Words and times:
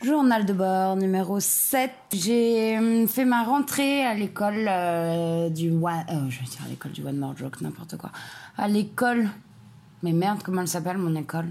Journal 0.00 0.46
de 0.46 0.52
bord 0.52 0.94
numéro 0.94 1.40
7. 1.40 1.90
J'ai 2.12 2.78
euh, 2.78 3.08
fait 3.08 3.24
ma 3.24 3.42
rentrée 3.42 4.04
à 4.04 4.14
l'école 4.14 4.68
euh, 4.68 5.48
du 5.48 5.70
One... 5.70 6.04
Euh, 6.08 6.30
je 6.30 6.38
vais 6.38 6.44
dire 6.44 6.60
à 6.64 6.68
l'école 6.68 6.92
du 6.92 7.04
One 7.04 7.16
More 7.16 7.36
Joke, 7.36 7.60
n'importe 7.60 7.96
quoi. 7.96 8.10
À 8.56 8.68
l'école... 8.68 9.28
Mais 10.04 10.12
merde, 10.12 10.38
comment 10.44 10.60
elle 10.60 10.68
s'appelle 10.68 10.98
mon 10.98 11.16
école? 11.16 11.46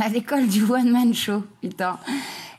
À 0.00 0.08
l'école 0.08 0.48
du 0.48 0.64
One 0.64 0.90
Man 0.90 1.12
Show, 1.12 1.44
putain. 1.60 1.98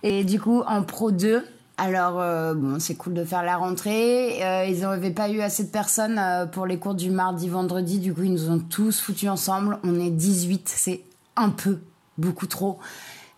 Et 0.04 0.24
du 0.24 0.40
coup, 0.40 0.62
en 0.62 0.84
Pro 0.84 1.10
2. 1.10 1.44
Alors, 1.80 2.56
bon, 2.56 2.80
c'est 2.80 2.94
cool 2.94 3.16
de 3.16 3.26
faire 3.26 3.42
la 3.42 3.58
rentrée. 3.58 4.38
ils 4.70 4.82
n'avaient 4.82 5.10
pas 5.10 5.30
eu 5.30 5.42
assez 5.42 5.64
de 5.64 5.70
personnes 5.70 6.22
pour 6.52 6.68
les 6.68 6.78
cours 6.78 6.94
du 6.94 7.10
mardi, 7.10 7.50
vendredi. 7.50 7.98
Du 7.98 8.14
coup, 8.14 8.22
ils 8.22 8.32
nous 8.32 8.52
ont 8.52 8.60
tous 8.60 9.02
foutus 9.02 9.28
ensemble. 9.28 9.80
On 9.84 10.00
est 10.00 10.12
18, 10.12 10.70
c'est 10.70 11.02
un 11.36 11.50
peu, 11.50 11.80
beaucoup 12.20 12.46
trop. 12.46 12.80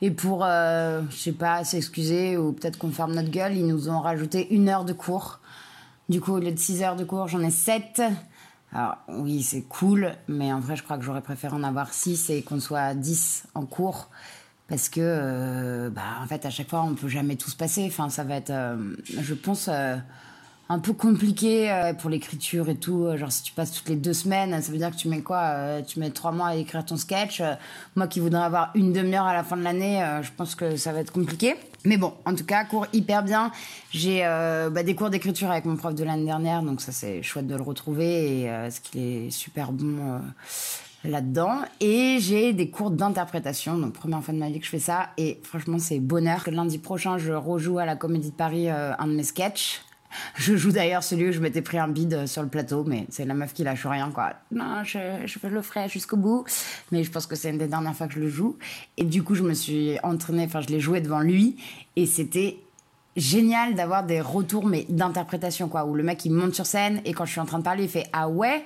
Et 0.01 0.11
pour, 0.11 0.45
euh, 0.45 1.01
je 1.09 1.15
sais 1.15 1.31
pas, 1.31 1.63
s'excuser 1.63 2.37
ou 2.37 2.51
peut-être 2.51 2.77
qu'on 2.77 2.91
ferme 2.91 3.15
notre 3.15 3.31
gueule, 3.31 3.57
ils 3.57 3.65
nous 3.65 3.89
ont 3.89 3.99
rajouté 3.99 4.53
une 4.53 4.69
heure 4.69 4.85
de 4.85 4.93
cours. 4.93 5.39
Du 6.09 6.21
coup, 6.21 6.33
au 6.33 6.39
lieu 6.39 6.51
de 6.51 6.59
6 6.59 6.83
heures 6.83 6.95
de 6.95 7.03
cours, 7.03 7.27
j'en 7.27 7.41
ai 7.41 7.49
7. 7.49 8.01
Alors 8.71 8.97
oui, 9.07 9.41
c'est 9.41 9.63
cool, 9.63 10.13
mais 10.27 10.53
en 10.53 10.59
vrai, 10.59 10.75
je 10.75 10.83
crois 10.83 10.97
que 10.97 11.03
j'aurais 11.03 11.21
préféré 11.21 11.55
en 11.55 11.63
avoir 11.63 11.93
6 11.93 12.29
et 12.29 12.43
qu'on 12.43 12.59
soit 12.59 12.93
10 12.93 13.45
en 13.55 13.65
cours. 13.65 14.09
Parce 14.67 14.89
que, 14.89 14.99
euh, 15.01 15.89
bah, 15.89 16.01
en 16.21 16.27
fait, 16.27 16.45
à 16.45 16.49
chaque 16.49 16.69
fois, 16.69 16.83
on 16.83 16.93
peut 16.93 17.07
jamais 17.07 17.37
tous 17.37 17.55
passer. 17.55 17.85
Enfin, 17.87 18.09
ça 18.09 18.23
va 18.23 18.35
être, 18.35 18.49
euh, 18.49 18.75
je 19.09 19.33
pense, 19.33 19.69
un 20.69 20.79
peu 20.79 20.93
compliqué 20.93 21.71
euh, 21.71 21.93
pour 21.93 22.09
l'écriture 22.09 22.69
et 22.69 22.75
tout. 22.75 23.05
Euh, 23.05 23.17
genre, 23.17 23.31
si 23.31 23.43
tu 23.43 23.53
passes 23.53 23.71
toutes 23.71 23.89
les 23.89 23.95
deux 23.95 24.13
semaines, 24.13 24.61
ça 24.61 24.71
veut 24.71 24.77
dire 24.77 24.91
que 24.91 24.97
tu 24.97 25.07
mets 25.07 25.21
quoi 25.21 25.41
euh, 25.43 25.81
Tu 25.81 25.99
mets 25.99 26.09
trois 26.09 26.31
mois 26.31 26.47
à 26.47 26.55
écrire 26.55 26.85
ton 26.85 26.97
sketch. 26.97 27.41
moi 27.95 28.07
qui 28.07 28.19
voudrais 28.19 28.43
avoir 28.43 28.71
une 28.75 28.91
demi-heure 28.93 29.25
à 29.25 29.33
la 29.33 29.43
fin 29.43 29.57
de 29.57 29.63
l'année, 29.63 30.03
je 30.21 30.29
pense 30.35 30.55
que 30.55 30.75
ça 30.75 30.91
va 30.91 30.99
être 30.99 31.11
compliqué. 31.11 31.55
Mais 31.85 31.97
bon, 31.97 32.13
en 32.25 32.35
tout 32.35 32.45
cas, 32.45 32.65
cours 32.65 32.87
hyper 32.91 33.23
bien. 33.23 33.51
J'ai 33.91 34.21
bah, 34.21 34.83
des 34.83 34.95
cours 34.95 35.09
d'écriture 35.09 35.49
avec 35.51 35.65
mon 35.65 35.75
prof 35.75 35.95
de 35.95 36.03
l'année 36.03 36.25
dernière, 36.25 36.61
donc 36.61 36.81
ça 36.81 36.91
c'est 36.91 37.21
chouette 37.23 37.47
de 37.47 37.55
le 37.55 37.61
retrouver 37.61 38.41
et 38.41 38.69
ce 38.69 38.79
qu'il 38.81 39.01
est 39.01 39.29
super 39.29 39.71
bon 39.71 40.21
là-dedans. 41.03 41.59
Et 41.79 42.17
j'ai 42.19 42.53
des 42.53 42.69
cours 42.69 42.91
d'interprétation, 42.91 43.77
donc 43.77 43.93
première 43.93 44.23
fois 44.23 44.33
de 44.33 44.39
ma 44.39 44.49
vie 44.49 44.59
que 44.59 44.65
je 44.65 44.71
fais 44.71 44.79
ça. 44.79 45.09
Et 45.17 45.39
franchement, 45.43 45.79
c'est 45.79 45.99
bonheur. 45.99 46.43
Lundi 46.51 46.77
prochain, 46.77 47.17
je 47.17 47.31
rejoue 47.31 47.79
à 47.79 47.85
la 47.85 47.95
Comédie 47.95 48.31
de 48.31 48.35
Paris 48.35 48.69
un 48.69 49.07
de 49.07 49.13
mes 49.13 49.23
sketchs. 49.23 49.81
Je 50.35 50.55
joue 50.55 50.71
d'ailleurs 50.71 51.03
celui 51.03 51.29
où 51.29 51.31
je 51.31 51.39
m'étais 51.39 51.61
pris 51.61 51.77
un 51.77 51.87
bide 51.87 52.27
sur 52.27 52.41
le 52.41 52.47
plateau, 52.47 52.83
mais 52.85 53.05
c'est 53.09 53.25
la 53.25 53.33
meuf 53.33 53.53
qui 53.53 53.63
lâche 53.63 53.85
rien, 53.85 54.11
quoi. 54.11 54.33
Non, 54.51 54.83
je, 54.83 54.99
le 55.47 55.61
ferai 55.61 55.89
jusqu'au 55.89 56.17
bout, 56.17 56.45
mais 56.91 57.03
je 57.03 57.11
pense 57.11 57.25
que 57.25 57.35
c'est 57.35 57.49
une 57.49 57.57
des 57.57 57.67
dernières 57.67 57.95
fois 57.95 58.07
que 58.07 58.13
je 58.13 58.19
le 58.19 58.29
joue. 58.29 58.57
Et 58.97 59.03
du 59.03 59.23
coup, 59.23 59.35
je 59.35 59.43
me 59.43 59.53
suis 59.53 59.97
entraînée, 60.03 60.45
enfin, 60.45 60.61
je 60.61 60.67
l'ai 60.67 60.79
joué 60.79 61.01
devant 61.01 61.21
lui, 61.21 61.57
et 61.95 62.05
c'était 62.05 62.57
génial 63.15 63.75
d'avoir 63.75 64.03
des 64.03 64.21
retours, 64.21 64.65
mais 64.65 64.85
d'interprétation, 64.89 65.67
quoi, 65.67 65.85
où 65.85 65.95
le 65.95 66.03
mec 66.03 66.23
il 66.25 66.31
monte 66.31 66.53
sur 66.53 66.65
scène, 66.65 67.01
et 67.05 67.13
quand 67.13 67.25
je 67.25 67.31
suis 67.31 67.41
en 67.41 67.45
train 67.45 67.59
de 67.59 67.63
parler, 67.63 67.83
il 67.83 67.89
fait 67.89 68.07
Ah 68.13 68.29
ouais? 68.29 68.63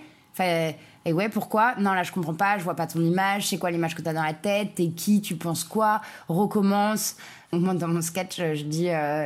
Et 1.04 1.14
ouais, 1.14 1.30
pourquoi? 1.30 1.76
Non, 1.80 1.94
là, 1.94 2.04
je 2.04 2.12
comprends 2.12 2.34
pas, 2.34 2.58
je 2.58 2.64
vois 2.64 2.76
pas 2.76 2.88
ton 2.88 3.02
image, 3.02 3.48
c'est 3.48 3.58
quoi 3.58 3.72
l'image 3.72 3.96
que 3.96 4.02
t'as 4.02 4.14
dans 4.14 4.24
la 4.24 4.34
tête, 4.34 4.76
t'es 4.76 4.90
qui, 4.90 5.22
tu 5.22 5.36
penses 5.36 5.64
quoi, 5.64 6.02
recommence. 6.28 7.16
Moi, 7.52 7.74
dans 7.74 7.88
mon 7.88 8.02
sketch, 8.02 8.38
je 8.38 8.64
dis. 8.64 8.90
Euh, 8.90 9.26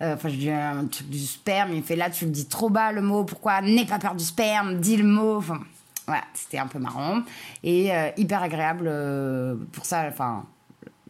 enfin, 0.00 0.28
je 0.28 0.36
dis 0.36 0.50
un 0.50 0.86
truc 0.86 1.08
du 1.08 1.18
sperme. 1.18 1.72
Il 1.74 1.82
fait 1.82 1.96
là, 1.96 2.10
tu 2.10 2.24
le 2.24 2.30
dis 2.30 2.46
trop 2.46 2.70
bas 2.70 2.92
le 2.92 3.02
mot. 3.02 3.24
Pourquoi 3.24 3.60
N'aie 3.60 3.84
pas 3.84 3.98
peur 3.98 4.14
du 4.14 4.24
sperme. 4.24 4.80
Dis 4.80 4.96
le 4.96 5.04
mot. 5.04 5.36
Enfin, 5.36 5.60
voilà, 6.08 6.24
c'était 6.32 6.58
un 6.58 6.66
peu 6.66 6.78
marrant 6.78 7.20
et 7.62 7.94
euh, 7.94 8.08
hyper 8.16 8.42
agréable 8.42 8.86
euh, 8.88 9.56
pour 9.72 9.84
ça. 9.84 10.06
Enfin, 10.08 10.46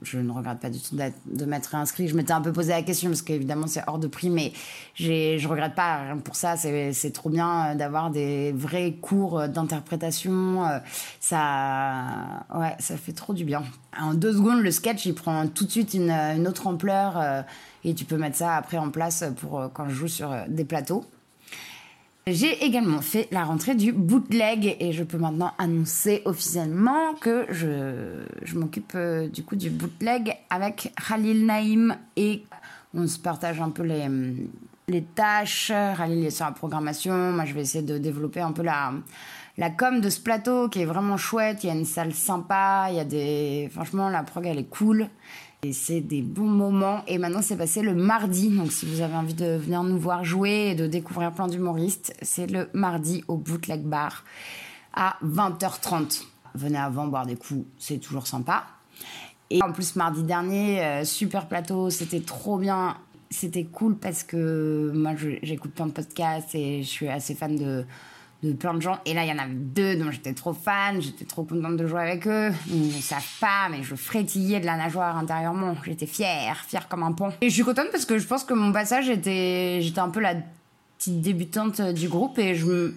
je 0.02 0.18
ne 0.18 0.30
regrette 0.30 0.60
pas 0.60 0.70
du 0.70 0.78
tout 0.80 0.96
de 0.96 1.44
m'être 1.44 1.74
inscrit. 1.74 2.08
Je 2.08 2.16
m'étais 2.16 2.32
un 2.32 2.40
peu 2.40 2.52
posé 2.52 2.70
la 2.70 2.82
question 2.82 3.10
parce 3.10 3.22
qu'évidemment 3.22 3.66
c'est 3.66 3.82
hors 3.86 3.98
de 3.98 4.06
prix, 4.06 4.30
mais 4.30 4.52
je 4.94 5.46
regrette 5.48 5.74
pas 5.74 6.16
pour 6.24 6.36
ça. 6.36 6.56
C'est 6.56 7.12
trop 7.12 7.30
bien 7.30 7.74
d'avoir 7.74 8.10
des 8.10 8.52
vrais 8.52 8.92
cours 8.92 9.48
d'interprétation. 9.48 10.64
Ça, 11.20 12.44
ouais, 12.54 12.74
ça 12.78 12.96
fait 12.96 13.12
trop 13.12 13.34
du 13.34 13.44
bien. 13.44 13.62
En 13.98 14.14
deux 14.14 14.32
secondes, 14.32 14.60
le 14.60 14.70
sketch 14.70 15.06
il 15.06 15.14
prend 15.14 15.46
tout 15.48 15.64
de 15.64 15.70
suite 15.70 15.94
une, 15.94 16.10
une 16.10 16.46
autre 16.46 16.66
ampleur 16.66 17.44
et 17.84 17.94
tu 17.94 18.04
peux 18.04 18.16
mettre 18.16 18.36
ça 18.36 18.56
après 18.56 18.78
en 18.78 18.90
place 18.90 19.24
pour 19.40 19.60
euh, 19.60 19.68
quand 19.72 19.88
je 19.88 19.94
joue 19.94 20.08
sur 20.08 20.32
euh, 20.32 20.44
des 20.48 20.64
plateaux. 20.64 21.04
J'ai 22.30 22.64
également 22.64 23.00
fait 23.00 23.28
la 23.30 23.44
rentrée 23.44 23.74
du 23.74 23.92
bootleg 23.92 24.76
et 24.80 24.92
je 24.92 25.04
peux 25.04 25.18
maintenant 25.18 25.52
annoncer 25.58 26.22
officiellement 26.24 27.14
que 27.14 27.46
je, 27.48 28.24
je 28.42 28.58
m'occupe 28.58 28.92
euh, 28.94 29.28
du 29.28 29.44
coup 29.44 29.56
du 29.56 29.70
bootleg 29.70 30.36
avec 30.50 30.92
Khalil 31.08 31.46
Naïm 31.46 31.96
et 32.16 32.44
on 32.94 33.06
se 33.06 33.18
partage 33.18 33.60
un 33.60 33.70
peu 33.70 33.82
les, 33.82 34.08
les 34.88 35.02
tâches. 35.02 35.68
Khalil 35.68 36.26
est 36.26 36.30
sur 36.30 36.46
la 36.46 36.52
programmation, 36.52 37.32
moi 37.32 37.44
je 37.44 37.54
vais 37.54 37.62
essayer 37.62 37.84
de 37.84 37.98
développer 37.98 38.40
un 38.40 38.52
peu 38.52 38.62
la, 38.62 38.92
la 39.56 39.70
com 39.70 40.00
de 40.00 40.10
ce 40.10 40.20
plateau 40.20 40.68
qui 40.68 40.80
est 40.80 40.86
vraiment 40.86 41.16
chouette. 41.16 41.64
Il 41.64 41.68
y 41.68 41.70
a 41.70 41.74
une 41.74 41.84
salle 41.84 42.12
sympa, 42.12 42.88
il 42.90 42.96
y 42.96 43.00
a 43.00 43.04
des. 43.04 43.68
Franchement, 43.72 44.08
la 44.08 44.22
prog 44.22 44.46
elle 44.46 44.58
est 44.58 44.70
cool. 44.70 45.08
Et 45.64 45.72
c'est 45.72 46.00
des 46.00 46.22
bons 46.22 46.46
moments. 46.46 47.02
Et 47.06 47.18
maintenant, 47.18 47.42
c'est 47.42 47.56
passé 47.56 47.82
le 47.82 47.94
mardi. 47.94 48.48
Donc, 48.48 48.70
si 48.70 48.86
vous 48.86 49.00
avez 49.00 49.14
envie 49.14 49.34
de 49.34 49.56
venir 49.56 49.82
nous 49.82 49.98
voir 49.98 50.24
jouer 50.24 50.70
et 50.70 50.74
de 50.74 50.86
découvrir 50.86 51.32
plein 51.32 51.48
d'humoristes, 51.48 52.14
c'est 52.22 52.46
le 52.46 52.68
mardi 52.74 53.24
au 53.26 53.36
Bootleg 53.36 53.82
Bar 53.82 54.24
à 54.94 55.16
20h30. 55.24 56.24
Venez 56.54 56.78
avant 56.78 57.06
boire 57.06 57.26
des 57.26 57.36
coups, 57.36 57.66
c'est 57.78 57.98
toujours 57.98 58.26
sympa. 58.26 58.66
Et 59.50 59.62
en 59.62 59.72
plus, 59.72 59.96
mardi 59.96 60.22
dernier, 60.22 60.82
euh, 60.82 61.04
super 61.04 61.46
plateau, 61.46 61.90
c'était 61.90 62.20
trop 62.20 62.58
bien. 62.58 62.96
C'était 63.30 63.64
cool 63.64 63.96
parce 63.96 64.22
que 64.22 64.92
moi, 64.94 65.12
j'écoute 65.42 65.72
plein 65.72 65.86
de 65.86 65.92
podcasts 65.92 66.54
et 66.54 66.82
je 66.82 66.88
suis 66.88 67.08
assez 67.08 67.34
fan 67.34 67.56
de, 67.56 67.84
de 68.42 68.52
plein 68.52 68.74
de 68.74 68.80
gens. 68.80 68.98
Et 69.04 69.14
là, 69.14 69.24
il 69.24 69.28
y 69.28 69.32
en 69.32 69.38
avait 69.38 69.52
deux 69.52 69.96
dont 69.96 70.10
j'étais 70.10 70.32
trop 70.32 70.52
fan, 70.52 71.00
j'étais 71.00 71.24
trop 71.24 71.42
contente 71.42 71.76
de 71.76 71.86
jouer 71.86 72.02
avec 72.02 72.26
eux. 72.26 72.50
Ils 72.68 72.96
ne 72.96 73.02
savent 73.02 73.38
pas, 73.40 73.68
mais 73.70 73.82
je 73.82 73.94
frétillais 73.94 74.60
de 74.60 74.66
la 74.66 74.76
nageoire 74.76 75.16
intérieurement. 75.16 75.74
J'étais 75.84 76.06
fière, 76.06 76.64
fière 76.66 76.88
comme 76.88 77.02
un 77.02 77.12
pont. 77.12 77.32
Et 77.40 77.48
je 77.48 77.54
suis 77.54 77.64
contente 77.64 77.88
parce 77.90 78.04
que 78.04 78.18
je 78.18 78.26
pense 78.26 78.44
que 78.44 78.54
mon 78.54 78.72
passage 78.72 79.08
était, 79.08 79.80
j'étais 79.82 80.00
un 80.00 80.10
peu 80.10 80.20
la 80.20 80.34
petite 80.98 81.20
débutante 81.20 81.80
du 81.80 82.08
groupe 82.08 82.38
et 82.38 82.54
je 82.54 82.66
me, 82.66 82.94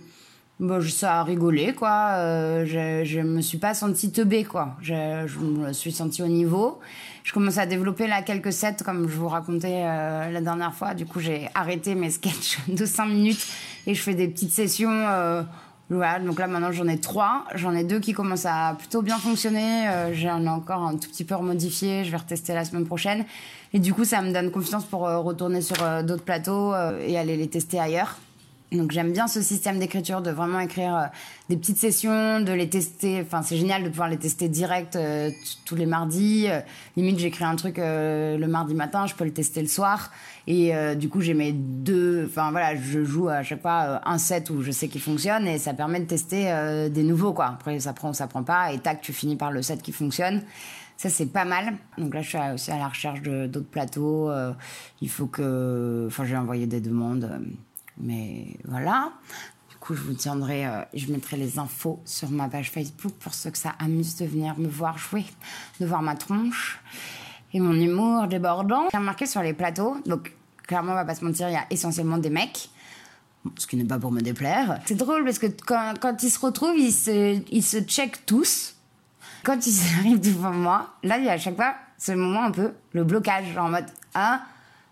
bon, 0.61 0.81
ça 0.81 1.19
a 1.19 1.23
rigolé, 1.23 1.73
quoi. 1.73 2.13
Euh, 2.15 2.65
je, 2.65 3.03
je 3.03 3.19
me 3.19 3.41
suis 3.41 3.57
pas 3.57 3.73
sentie 3.73 4.11
teubée, 4.11 4.45
quoi. 4.45 4.77
Je, 4.81 5.23
je 5.27 5.39
me 5.39 5.73
suis 5.73 5.91
sentie 5.91 6.23
au 6.23 6.27
niveau. 6.27 6.79
Je 7.23 7.33
commence 7.33 7.57
à 7.57 7.65
développer 7.65 8.07
là 8.07 8.21
quelques 8.21 8.51
sets, 8.53 8.77
comme 8.83 9.07
je 9.07 9.15
vous 9.15 9.27
racontais 9.27 9.83
euh, 9.83 10.31
la 10.31 10.41
dernière 10.41 10.73
fois. 10.73 10.93
Du 10.93 11.05
coup, 11.05 11.19
j'ai 11.19 11.49
arrêté 11.53 11.95
mes 11.95 12.09
sketchs 12.09 12.59
de 12.67 12.85
5 12.85 13.05
minutes 13.05 13.45
et 13.85 13.93
je 13.93 14.01
fais 14.01 14.15
des 14.15 14.27
petites 14.27 14.51
sessions. 14.51 14.89
Euh, 14.91 15.43
voilà, 15.89 16.19
donc 16.19 16.39
là 16.39 16.47
maintenant 16.47 16.71
j'en 16.71 16.87
ai 16.87 16.99
trois. 16.99 17.43
J'en 17.53 17.75
ai 17.75 17.83
deux 17.83 17.99
qui 17.99 18.13
commencent 18.13 18.45
à 18.45 18.75
plutôt 18.79 19.01
bien 19.01 19.17
fonctionner. 19.17 19.89
Euh, 19.89 20.13
j'en 20.13 20.41
ai 20.41 20.47
encore 20.47 20.83
un 20.83 20.95
tout 20.95 21.09
petit 21.09 21.25
peu 21.25 21.35
remodifié. 21.35 22.05
Je 22.05 22.11
vais 22.11 22.17
retester 22.17 22.53
la 22.53 22.65
semaine 22.65 22.85
prochaine. 22.85 23.25
Et 23.73 23.79
du 23.79 23.93
coup, 23.93 24.05
ça 24.05 24.21
me 24.21 24.31
donne 24.31 24.51
confiance 24.51 24.85
pour 24.85 25.01
retourner 25.01 25.61
sur 25.61 25.77
d'autres 26.03 26.23
plateaux 26.23 26.73
et 27.05 27.17
aller 27.17 27.37
les 27.37 27.47
tester 27.47 27.79
ailleurs. 27.79 28.17
Donc 28.71 28.91
j'aime 28.91 29.11
bien 29.11 29.27
ce 29.27 29.41
système 29.41 29.79
d'écriture, 29.79 30.21
de 30.21 30.31
vraiment 30.31 30.61
écrire 30.61 30.95
euh, 30.95 31.05
des 31.49 31.57
petites 31.57 31.77
sessions, 31.77 32.39
de 32.39 32.53
les 32.53 32.69
tester. 32.69 33.19
Enfin, 33.21 33.41
c'est 33.41 33.57
génial 33.57 33.83
de 33.83 33.89
pouvoir 33.89 34.07
les 34.07 34.17
tester 34.17 34.47
direct 34.47 34.95
euh, 34.95 35.29
tous 35.65 35.75
les 35.75 35.85
mardis. 35.85 36.45
Euh, 36.47 36.61
limite, 36.95 37.19
j'écris 37.19 37.43
un 37.43 37.57
truc 37.57 37.75
le 37.77 38.45
mardi 38.47 38.73
matin, 38.73 39.07
je 39.07 39.15
peux 39.15 39.25
le 39.25 39.33
tester 39.33 39.61
le 39.61 39.67
soir. 39.67 40.11
Et 40.47 40.73
du 40.95 41.09
coup, 41.09 41.21
j'ai 41.21 41.33
mes 41.33 41.51
deux. 41.51 42.25
Enfin 42.27 42.51
voilà, 42.51 42.75
je 42.75 43.03
joue 43.03 43.27
à 43.27 43.43
chaque 43.43 43.61
fois 43.61 44.01
un 44.05 44.17
set 44.17 44.49
où 44.49 44.61
je 44.61 44.71
sais 44.71 44.87
qu'il 44.87 45.01
fonctionne 45.01 45.47
et 45.47 45.59
ça 45.59 45.73
permet 45.73 45.99
de 45.99 46.05
tester 46.05 46.89
des 46.89 47.03
nouveaux 47.03 47.33
quoi. 47.33 47.45
Après, 47.45 47.79
ça 47.79 47.93
prend 47.93 48.09
ou 48.09 48.13
ça 48.13 48.27
prend 48.27 48.43
pas 48.43 48.73
et 48.73 48.79
tac, 48.79 49.01
tu 49.01 49.13
finis 49.13 49.35
par 49.35 49.51
le 49.51 49.61
set 49.61 49.81
qui 49.81 49.91
fonctionne. 49.91 50.41
Ça, 50.97 51.09
c'est 51.09 51.27
pas 51.27 51.45
mal. 51.45 51.73
Donc 51.97 52.13
là, 52.13 52.21
je 52.21 52.29
suis 52.29 52.37
aussi 52.53 52.71
à 52.71 52.77
la 52.77 52.87
recherche 52.87 53.21
d'autres 53.21 53.69
plateaux. 53.69 54.31
il 55.01 55.09
faut 55.09 55.27
que. 55.27 56.05
Enfin, 56.07 56.25
j'ai 56.25 56.37
envoyé 56.37 56.65
des 56.65 56.81
demandes. 56.81 57.29
Mais 57.97 58.57
voilà. 58.65 59.11
Du 59.69 59.77
coup, 59.77 59.95
je 59.95 60.01
vous 60.01 60.13
tiendrai, 60.13 60.65
euh, 60.65 60.81
je 60.93 61.11
mettrai 61.11 61.37
les 61.37 61.59
infos 61.59 61.99
sur 62.05 62.29
ma 62.29 62.47
page 62.47 62.71
Facebook 62.71 63.13
pour 63.13 63.33
ceux 63.33 63.51
que 63.51 63.57
ça 63.57 63.73
amuse 63.79 64.15
de 64.17 64.25
venir 64.25 64.57
me 64.57 64.67
voir 64.67 64.97
jouer, 64.97 65.25
de 65.79 65.85
voir 65.85 66.01
ma 66.01 66.15
tronche 66.15 66.79
et 67.53 67.59
mon 67.59 67.73
humour 67.73 68.27
débordant. 68.27 68.87
J'ai 68.91 68.97
remarqué 68.97 69.25
sur 69.25 69.41
les 69.41 69.53
plateaux, 69.53 69.97
donc 70.05 70.33
clairement, 70.67 70.91
on 70.93 70.95
va 70.95 71.05
pas 71.05 71.15
se 71.15 71.25
mentir, 71.25 71.49
il 71.49 71.53
y 71.53 71.57
a 71.57 71.65
essentiellement 71.69 72.17
des 72.17 72.29
mecs. 72.29 72.69
Ce 73.57 73.65
qui 73.65 73.75
n'est 73.75 73.85
pas 73.85 73.97
pour 73.97 74.11
me 74.11 74.21
déplaire. 74.21 74.79
C'est 74.85 74.95
drôle 74.95 75.25
parce 75.25 75.39
que 75.39 75.47
quand, 75.47 75.95
quand 75.99 76.21
ils 76.21 76.29
se 76.29 76.39
retrouvent, 76.39 76.77
ils 76.77 76.93
se, 76.93 77.41
ils 77.51 77.63
se 77.63 77.77
checkent 77.79 78.25
tous. 78.25 78.75
Quand 79.43 79.65
ils 79.65 79.81
arrivent 79.99 80.19
devant 80.19 80.51
moi, 80.51 80.95
là, 81.03 81.17
il 81.17 81.25
y 81.25 81.29
a 81.29 81.33
à 81.33 81.37
chaque 81.37 81.55
fois 81.55 81.73
ce 81.97 82.11
moment 82.11 82.43
un 82.43 82.51
peu, 82.51 82.73
le 82.93 83.03
blocage, 83.03 83.51
genre 83.53 83.65
en 83.65 83.69
mode, 83.69 83.85
ah, 84.13 84.41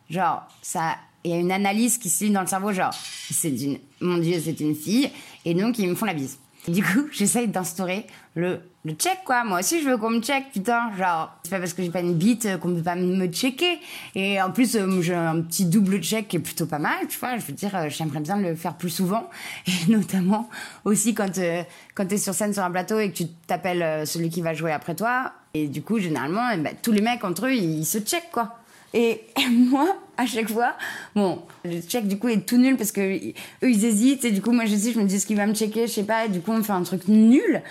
genre, 0.09 0.47
ça 0.61 0.95
il 1.23 1.31
y 1.31 1.33
a 1.33 1.37
une 1.37 1.51
analyse 1.51 1.97
qui 1.97 2.09
se 2.09 2.23
lit 2.23 2.31
dans 2.31 2.41
le 2.41 2.47
cerveau, 2.47 2.71
genre, 2.71 2.93
c'est 2.93 3.49
une, 3.49 3.79
mon 4.01 4.17
Dieu, 4.17 4.39
c'est 4.43 4.59
une 4.59 4.75
fille, 4.75 5.09
et 5.45 5.53
donc 5.53 5.79
ils 5.79 5.87
me 5.87 5.95
font 5.95 6.05
la 6.05 6.13
bise. 6.13 6.39
Du 6.67 6.83
coup, 6.83 7.07
j'essaye 7.11 7.47
d'instaurer 7.47 8.05
le, 8.35 8.59
le 8.85 8.93
check, 8.93 9.19
quoi. 9.25 9.43
Moi 9.43 9.59
aussi, 9.59 9.81
je 9.81 9.89
veux 9.89 9.97
qu'on 9.97 10.09
me 10.09 10.21
check, 10.21 10.51
putain. 10.51 10.91
Genre, 10.97 11.31
c'est 11.43 11.49
pas 11.49 11.59
parce 11.59 11.73
que 11.73 11.83
j'ai 11.83 11.89
pas 11.89 12.01
une 12.01 12.13
bite 12.13 12.45
euh, 12.45 12.57
qu'on 12.57 12.73
peut 12.73 12.83
pas 12.83 12.95
me 12.95 13.27
checker. 13.27 13.79
Et 14.15 14.41
en 14.41 14.51
plus, 14.51 14.75
euh, 14.75 15.01
j'ai 15.01 15.15
un 15.15 15.41
petit 15.41 15.65
double 15.65 16.01
check 16.01 16.27
qui 16.27 16.37
est 16.37 16.39
plutôt 16.39 16.65
pas 16.65 16.79
mal, 16.79 17.07
tu 17.07 17.17
vois. 17.19 17.37
Je 17.37 17.45
veux 17.45 17.53
dire, 17.53 17.75
euh, 17.75 17.89
j'aimerais 17.89 18.19
bien 18.19 18.37
le 18.37 18.55
faire 18.55 18.75
plus 18.75 18.89
souvent. 18.89 19.29
Et 19.67 19.91
notamment 19.91 20.49
aussi 20.85 21.13
quand, 21.13 21.37
euh, 21.37 21.63
quand 21.95 22.05
t'es 22.05 22.17
sur 22.17 22.33
scène 22.33 22.53
sur 22.53 22.63
un 22.63 22.71
plateau 22.71 22.99
et 22.99 23.11
que 23.11 23.17
tu 23.17 23.27
t'appelles 23.47 24.05
celui 24.05 24.29
qui 24.29 24.41
va 24.41 24.53
jouer 24.53 24.71
après 24.71 24.95
toi. 24.95 25.33
Et 25.53 25.67
du 25.67 25.81
coup, 25.81 25.99
généralement, 25.99 26.49
eh 26.53 26.57
ben, 26.57 26.75
tous 26.81 26.91
les 26.91 27.01
mecs 27.01 27.23
entre 27.23 27.47
eux, 27.47 27.53
ils, 27.53 27.79
ils 27.79 27.85
se 27.85 27.99
checkent, 27.99 28.31
quoi. 28.31 28.59
Et 28.93 29.23
moi, 29.51 29.95
à 30.19 30.25
chaque 30.25 30.49
fois, 30.49 30.75
bon, 31.15 31.41
le 31.63 31.79
check 31.79 32.05
du 32.05 32.19
coup 32.19 32.27
est 32.27 32.45
tout 32.45 32.57
nul 32.57 32.75
parce 32.75 32.91
que 32.91 32.99
eux 32.99 33.69
ils 33.69 33.85
hésitent 33.85 34.25
et 34.25 34.31
du 34.31 34.41
coup 34.41 34.51
moi 34.51 34.65
je 34.65 34.75
dis, 34.75 34.91
je 34.91 34.99
me 34.99 35.05
dis 35.05 35.17
ce 35.17 35.25
qu'il 35.25 35.37
va 35.37 35.47
me 35.47 35.53
checker, 35.53 35.87
je 35.87 35.93
sais 35.93 36.03
pas, 36.03 36.25
et 36.25 36.29
du 36.29 36.41
coup 36.41 36.51
on 36.51 36.61
fait 36.61 36.73
un 36.73 36.83
truc 36.83 37.07
nul. 37.07 37.61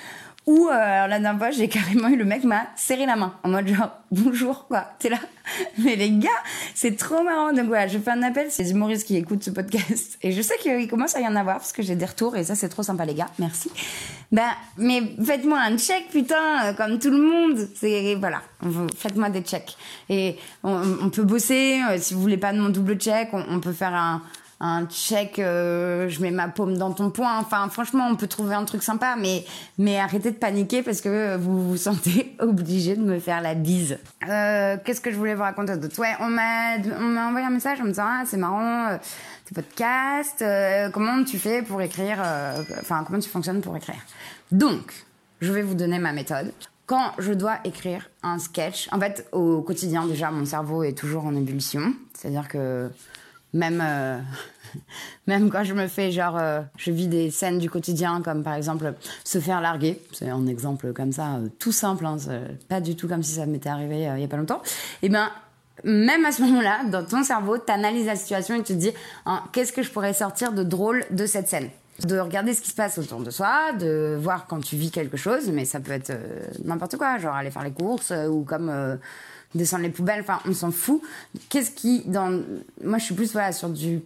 Ou 0.49 0.71
euh, 0.71 0.73
la 0.73 1.19
dernière 1.21 1.37
fois, 1.37 1.51
j'ai 1.51 1.69
carrément 1.69 2.09
eu 2.09 2.17
le 2.17 2.25
mec 2.25 2.43
m'a 2.43 2.69
serré 2.75 3.05
la 3.05 3.17
main 3.17 3.35
en 3.43 3.51
mode 3.51 3.69
genre 3.69 3.91
bonjour 4.11 4.67
quoi, 4.67 4.87
t'es 4.99 5.11
là. 5.11 5.19
Mais 5.77 5.95
les 5.95 6.11
gars, 6.11 6.31
c'est 6.75 6.97
trop 6.97 7.23
marrant. 7.23 7.53
Donc 7.53 7.67
voilà, 7.67 7.87
je 7.87 7.99
fais 7.99 8.13
un 8.13 8.23
appel, 8.23 8.47
c'est 8.49 8.63
les 8.63 8.71
humoristes 8.71 9.07
qui 9.07 9.17
écoutent 9.17 9.45
ce 9.45 9.51
podcast 9.51 10.17
et 10.23 10.33
je 10.33 10.41
sais 10.41 10.55
qu'il 10.57 10.89
commence 10.89 11.15
à 11.15 11.21
y 11.21 11.29
en 11.29 11.37
avoir 11.37 11.59
parce 11.59 11.73
que 11.73 11.83
j'ai 11.83 11.97
des 11.97 12.07
retours 12.07 12.35
et 12.35 12.45
ça 12.45 12.55
c'est 12.55 12.71
trop 12.71 12.83
sympa 12.83 13.05
les 13.05 13.13
gars, 13.13 13.29
merci. 13.39 13.71
Ben 14.33 14.49
mais 14.79 15.03
faites-moi 15.23 15.59
un 15.59 15.77
check 15.77 16.09
putain, 16.11 16.65
euh, 16.65 16.73
comme 16.73 16.99
tout 16.99 17.11
le 17.11 17.21
monde. 17.21 17.69
C'est 17.75 18.15
voilà, 18.15 18.41
faites-moi 18.97 19.29
des 19.29 19.43
checks 19.43 19.77
et 20.09 20.39
on, 20.63 21.11
peut 21.11 21.25
bosser. 21.25 21.83
euh, 21.91 21.99
si 21.99 22.15
vous 22.15 22.23
voulez 22.23 22.39
pas 22.39 22.55
de 22.55 22.59
mon 22.59 22.71
double 22.71 22.97
check, 22.97 23.29
on 23.35 23.61
peut 23.61 23.73
faire 23.73 23.95
un 23.95 24.23
un 24.61 24.87
check, 24.87 25.39
euh, 25.39 26.09
je 26.09 26.21
mets 26.21 26.33
ma 26.33 26.49
paume 26.49 26.77
dans 26.77 26.93
ton 26.93 27.11
poing. 27.11 27.39
Enfin, 27.39 27.69
franchement, 27.69 28.09
on 28.11 28.17
peut 28.17 28.27
trouver 28.27 28.55
un 28.57 28.65
truc 28.65 28.83
sympa, 28.83 29.15
mais, 29.17 29.45
mais 29.79 29.99
arrêtez 29.99 30.33
de 30.33 30.37
paniquer 30.37 30.83
parce 30.83 31.01
que 31.01 31.37
vous 31.37 31.69
vous 31.69 31.77
sentez 31.77 32.35
obligé 32.41 32.97
de 32.97 33.03
me 33.03 33.21
faire 33.21 33.41
la 33.41 33.55
bise. 33.55 33.99
Euh, 34.29 34.77
Qu'est-ce 34.85 35.01
que 35.01 35.13
je 35.13 35.17
voulais 35.17 35.35
vous 35.35 35.43
raconter 35.43 35.77
d'autre? 35.77 35.99
Ouais, 36.01 36.15
on 36.21 36.29
m'a 36.29 37.29
envoyé 37.29 37.47
un 37.47 37.51
message 37.51 37.81
en 37.81 37.85
me 37.85 37.91
disant 37.91 38.07
ah 38.07 38.23
c'est 38.27 38.37
marrant, 38.37 38.89
euh, 38.89 38.97
tes 39.45 39.55
podcasts, 39.55 40.43
euh, 40.43 40.91
comment 40.91 41.23
tu 41.23 41.39
fais 41.39 41.63
pour 41.63 41.81
écrire, 41.81 42.19
enfin 42.81 43.05
comment 43.07 43.21
tu 43.21 43.29
fonctionnes 43.29 43.61
pour 43.61 43.77
écrire? 43.77 44.03
Donc, 44.51 44.93
je 45.41 45.53
vais 45.53 45.63
vous 45.63 45.75
donner 45.75 45.99
ma 45.99 46.13
méthode. 46.13 46.53
Quand 46.87 47.13
je 47.19 47.33
dois 47.35 47.59
écrire 47.65 48.09
un 48.23 48.39
sketch, 48.39 48.89
en 48.93 48.99
fait, 48.99 49.29
au 49.33 49.61
quotidien, 49.61 50.07
déjà, 50.07 50.31
mon 50.31 50.47
cerveau 50.47 50.83
est 50.83 50.95
toujours 50.95 51.27
en 51.27 51.37
ébullition. 51.37 51.93
C'est-à-dire 52.15 52.49
que 52.49 52.91
même 53.53 53.83
euh, 53.85 54.21
même 55.27 55.51
quand 55.51 55.65
je 55.65 55.75
me 55.75 55.87
fais 55.87 56.11
genre 56.11 56.37
euh, 56.39 56.61
je 56.77 56.91
vis 56.91 57.09
des 57.09 57.31
scènes 57.31 57.59
du 57.59 57.71
quotidien 57.71 58.23
comme 58.23 58.43
par 58.43 58.55
exemple 58.55 58.95
se 59.25 59.39
faire 59.41 59.61
larguer. 59.61 60.01
C'est 60.13 60.31
un 60.31 60.47
exemple 60.47 60.93
comme 60.93 61.13
ça 61.13 61.37
euh, 61.37 61.49
tout 61.59 61.73
simple 61.73 62.07
hein, 62.07 62.17
pas 62.69 62.81
du 62.81 62.97
tout 62.97 63.09
comme 63.09 63.23
si 63.23 63.35
ça 63.35 63.47
m'était 63.47 63.69
arrivé 63.69 64.09
euh, 64.09 64.17
il 64.17 64.23
y 64.23 64.25
a 64.25 64.29
pas 64.29 64.37
longtemps. 64.37 64.63
Et 65.03 65.09
ben 65.09 65.31
même 65.85 66.25
à 66.25 66.33
ce 66.33 66.43
moment-là 66.43 66.81
dans 66.91 67.05
ton 67.05 67.23
cerveau 67.23 67.59
t'analyses 67.59 68.07
la 68.07 68.17
situation 68.17 68.55
et 68.57 68.63
tu 68.63 68.75
te 68.75 68.79
dis 68.79 68.93
hein, 69.27 69.43
qu'est-ce 69.53 69.73
que 69.73 69.83
je 69.83 69.91
pourrais 69.91 70.15
sortir 70.15 70.53
de 70.53 70.63
drôle 70.63 71.05
de 71.11 71.27
cette 71.27 71.49
scène? 71.49 71.71
De 72.05 72.17
regarder 72.21 72.55
ce 72.55 72.61
qui 72.61 72.71
se 72.71 72.77
passe 72.77 72.97
autour 72.99 73.21
de 73.21 73.31
soi, 73.31 73.73
de 73.73 74.17
voir 74.21 74.47
quand 74.47 74.61
tu 74.61 74.77
vis 74.77 74.93
quelque 74.93 75.17
chose, 75.17 75.51
mais 75.51 75.65
ça 75.65 75.81
peut 75.81 75.91
être 75.91 76.11
euh, 76.11 76.47
n'importe 76.65 76.97
quoi, 76.97 77.19
genre 77.19 77.35
aller 77.35 77.51
faire 77.51 77.65
les 77.65 77.73
courses 77.73 78.13
euh, 78.13 78.29
ou 78.29 78.45
comme 78.45 78.69
euh, 78.69 78.95
descendre 79.55 79.83
les 79.83 79.91
poubelles, 79.91 80.21
enfin 80.21 80.41
on 80.47 80.53
s'en 80.53 80.71
fout. 80.71 81.03
Qu'est-ce 81.49 81.71
qui 81.71 82.03
dans 82.07 82.43
moi 82.83 82.99
je 82.99 83.05
suis 83.05 83.15
plus 83.15 83.33
voilà 83.33 83.53
sur 83.53 83.69
du 83.69 84.03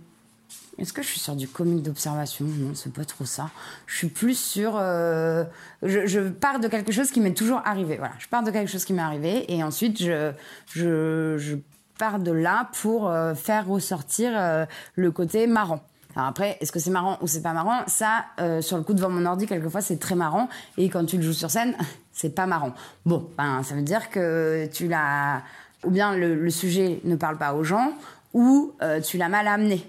est-ce 0.79 0.93
que 0.93 1.03
je 1.03 1.09
suis 1.09 1.21
sur 1.21 1.37
du 1.37 1.49
comique 1.49 1.83
d'observation? 1.83 2.47
Non, 2.47 2.75
c'est 2.75 2.93
pas 2.93 3.05
trop 3.05 3.27
ça. 3.27 3.51
Je 3.87 3.97
suis 3.97 4.09
plus 4.09 4.39
sur. 4.39 4.77
euh, 4.77 5.45
je, 5.83 6.29
pars 6.29 6.61
de 6.61 6.69
quelque 6.69 6.93
chose 6.93 7.11
qui 7.11 7.21
m'est 7.21 7.35
toujours 7.35 7.61
arrivé. 7.65 7.97
Voilà, 7.99 8.15
je 8.19 8.27
pars 8.27 8.43
de 8.43 8.51
quelque 8.51 8.71
chose 8.71 8.85
qui 8.85 8.95
m'est 8.95 9.03
arrivé 9.03 9.53
et 9.53 9.63
ensuite 9.63 10.03
je, 10.03 10.33
je, 10.75 11.37
je 11.39 11.57
pars 11.99 12.19
de 12.19 12.33
là 12.33 12.71
pour 12.81 13.09
euh, 13.09 13.35
faire 13.35 13.67
ressortir 13.67 14.33
euh, 14.35 14.65
le 14.97 15.11
côté 15.11 15.47
marrant. 15.47 15.85
Alors 16.15 16.29
après, 16.29 16.59
est-ce 16.61 16.73
que 16.73 16.79
c'est 16.79 16.91
marrant 16.91 17.19
ou 17.23 17.27
c'est 17.27 17.43
pas 17.43 17.53
marrant? 17.53 17.81
Ça, 17.87 18.25
euh, 18.41 18.61
sur 18.61 18.77
le 18.77 18.83
coup 18.83 18.95
devant 18.95 19.09
mon 19.09 19.25
ordi, 19.27 19.47
quelquefois 19.47 19.81
c'est 19.81 19.99
très 19.99 20.15
marrant. 20.15 20.49
Et 20.79 20.89
quand 20.89 21.05
tu 21.05 21.17
le 21.17 21.23
joues 21.23 21.33
sur 21.33 21.51
scène, 21.51 21.75
c'est 22.13 22.35
pas 22.35 22.47
marrant. 22.47 22.73
Bon, 23.07 23.29
ben 23.37 23.63
ça 23.63 23.75
veut 23.75 23.83
dire 23.83 24.11
que 24.11 24.69
tu 24.73 24.89
l'as 24.89 25.43
ou 25.85 25.91
bien 25.91 26.15
le, 26.17 26.51
sujet 26.51 27.01
ne 27.05 27.17
parle 27.17 27.39
pas 27.39 27.55
aux 27.55 27.65
gens 27.65 27.93
ou 28.35 28.73
euh, 28.83 29.01
tu 29.01 29.17
l'as 29.19 29.29
mal 29.29 29.49
amené. 29.49 29.85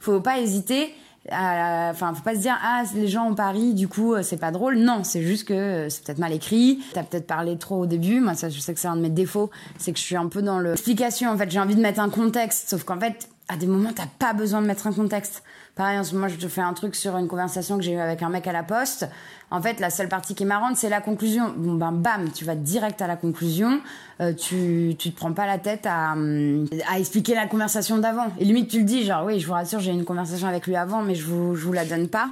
Faut 0.00 0.20
pas 0.20 0.40
hésiter 0.40 0.92
enfin 1.32 2.14
faut 2.14 2.22
pas 2.22 2.34
se 2.34 2.40
dire 2.40 2.56
ah 2.62 2.84
les 2.94 3.08
gens 3.08 3.28
ont 3.28 3.34
Paris 3.34 3.74
du 3.74 3.88
coup 3.88 4.14
euh, 4.14 4.22
c'est 4.22 4.36
pas 4.36 4.50
drôle. 4.50 4.76
Non 4.76 5.02
c'est 5.04 5.22
juste 5.22 5.48
que 5.48 5.88
c'est 5.88 6.04
peut-être 6.04 6.18
mal 6.18 6.32
écrit. 6.32 6.80
T'as 6.92 7.02
peut-être 7.02 7.26
parlé 7.26 7.56
trop 7.58 7.82
au 7.82 7.86
début. 7.86 8.20
Moi 8.20 8.34
ça 8.34 8.48
je 8.48 8.60
sais 8.60 8.74
que 8.74 8.80
c'est 8.80 8.88
un 8.88 8.96
de 8.96 9.02
mes 9.02 9.10
défauts. 9.10 9.50
C'est 9.78 9.92
que 9.92 9.98
je 9.98 10.04
suis 10.04 10.16
un 10.16 10.28
peu 10.28 10.42
dans 10.42 10.60
l'explication 10.60 11.30
en 11.30 11.36
fait. 11.36 11.50
J'ai 11.50 11.60
envie 11.60 11.76
de 11.76 11.80
mettre 11.80 12.00
un 12.00 12.10
contexte. 12.10 12.70
Sauf 12.70 12.84
qu'en 12.84 12.98
fait 12.98 13.28
à 13.48 13.56
des 13.56 13.66
moments 13.66 13.92
t'as 13.94 14.06
pas 14.18 14.32
besoin 14.32 14.62
de 14.62 14.66
mettre 14.66 14.86
un 14.86 14.92
contexte 14.92 15.42
pareil 15.76 16.00
moment 16.14 16.26
je 16.26 16.36
te 16.36 16.48
fais 16.48 16.62
un 16.62 16.72
truc 16.72 16.96
sur 16.96 17.16
une 17.16 17.28
conversation 17.28 17.76
que 17.76 17.84
j'ai 17.84 17.92
eue 17.92 18.00
avec 18.00 18.22
un 18.22 18.30
mec 18.30 18.46
à 18.48 18.52
la 18.52 18.62
poste. 18.62 19.06
En 19.50 19.62
fait 19.62 19.78
la 19.78 19.90
seule 19.90 20.08
partie 20.08 20.34
qui 20.34 20.42
est 20.42 20.46
marrante 20.46 20.76
c'est 20.76 20.88
la 20.88 21.00
conclusion. 21.00 21.54
Bon 21.56 21.74
ben 21.74 21.92
bam 21.92 22.32
tu 22.32 22.44
vas 22.44 22.56
direct 22.56 23.00
à 23.02 23.06
la 23.06 23.16
conclusion. 23.16 23.80
Euh, 24.20 24.32
tu 24.32 24.96
tu 24.98 25.12
te 25.12 25.16
prends 25.16 25.32
pas 25.32 25.46
la 25.46 25.58
tête 25.58 25.86
à 25.86 26.12
hum, 26.14 26.66
à 26.90 26.98
expliquer 26.98 27.34
la 27.34 27.46
conversation 27.46 27.98
d'avant. 27.98 28.26
Et 28.40 28.44
limite 28.44 28.70
tu 28.70 28.78
le 28.78 28.84
dis 28.84 29.04
genre 29.04 29.24
oui 29.26 29.38
je 29.38 29.46
vous 29.46 29.52
rassure 29.52 29.78
j'ai 29.78 29.92
eu 29.92 29.94
une 29.94 30.06
conversation 30.06 30.48
avec 30.48 30.66
lui 30.66 30.74
avant 30.74 31.02
mais 31.02 31.14
je 31.14 31.26
vous 31.26 31.54
je 31.54 31.64
vous 31.64 31.74
la 31.74 31.84
donne 31.84 32.08
pas. 32.08 32.30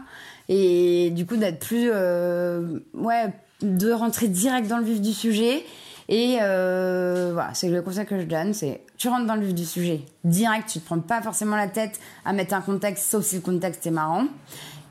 Et 0.49 1.11
du 1.11 1.26
coup 1.26 1.37
d'être 1.37 1.61
plus 1.61 1.90
euh, 1.93 2.81
ouais 2.94 3.32
de 3.61 3.93
rentrer 3.93 4.29
direct 4.29 4.69
dans 4.69 4.79
le 4.79 4.85
vif 4.85 5.00
du 5.00 5.12
sujet 5.12 5.64
et 6.08 6.38
euh, 6.42 7.30
voilà 7.32 7.54
c'est 7.54 7.68
le 7.68 7.82
conseil 7.82 8.06
que 8.06 8.18
je 8.18 8.24
donne 8.24 8.52
c'est 8.52 8.82
tu 8.98 9.08
rentres 9.08 9.26
dans 9.26 9.36
le 9.36 9.42
vif 9.42 9.54
du 9.54 9.64
sujet 9.64 10.02
direct 10.24 10.68
tu 10.68 10.80
te 10.80 10.84
prends 10.84 11.00
pas 11.00 11.22
forcément 11.22 11.56
la 11.56 11.68
tête 11.68 11.98
à 12.24 12.32
mettre 12.32 12.54
un 12.54 12.60
contexte 12.60 13.10
sauf 13.10 13.24
si 13.24 13.36
le 13.36 13.40
contexte 13.42 13.86
est 13.86 13.90
marrant 13.90 14.26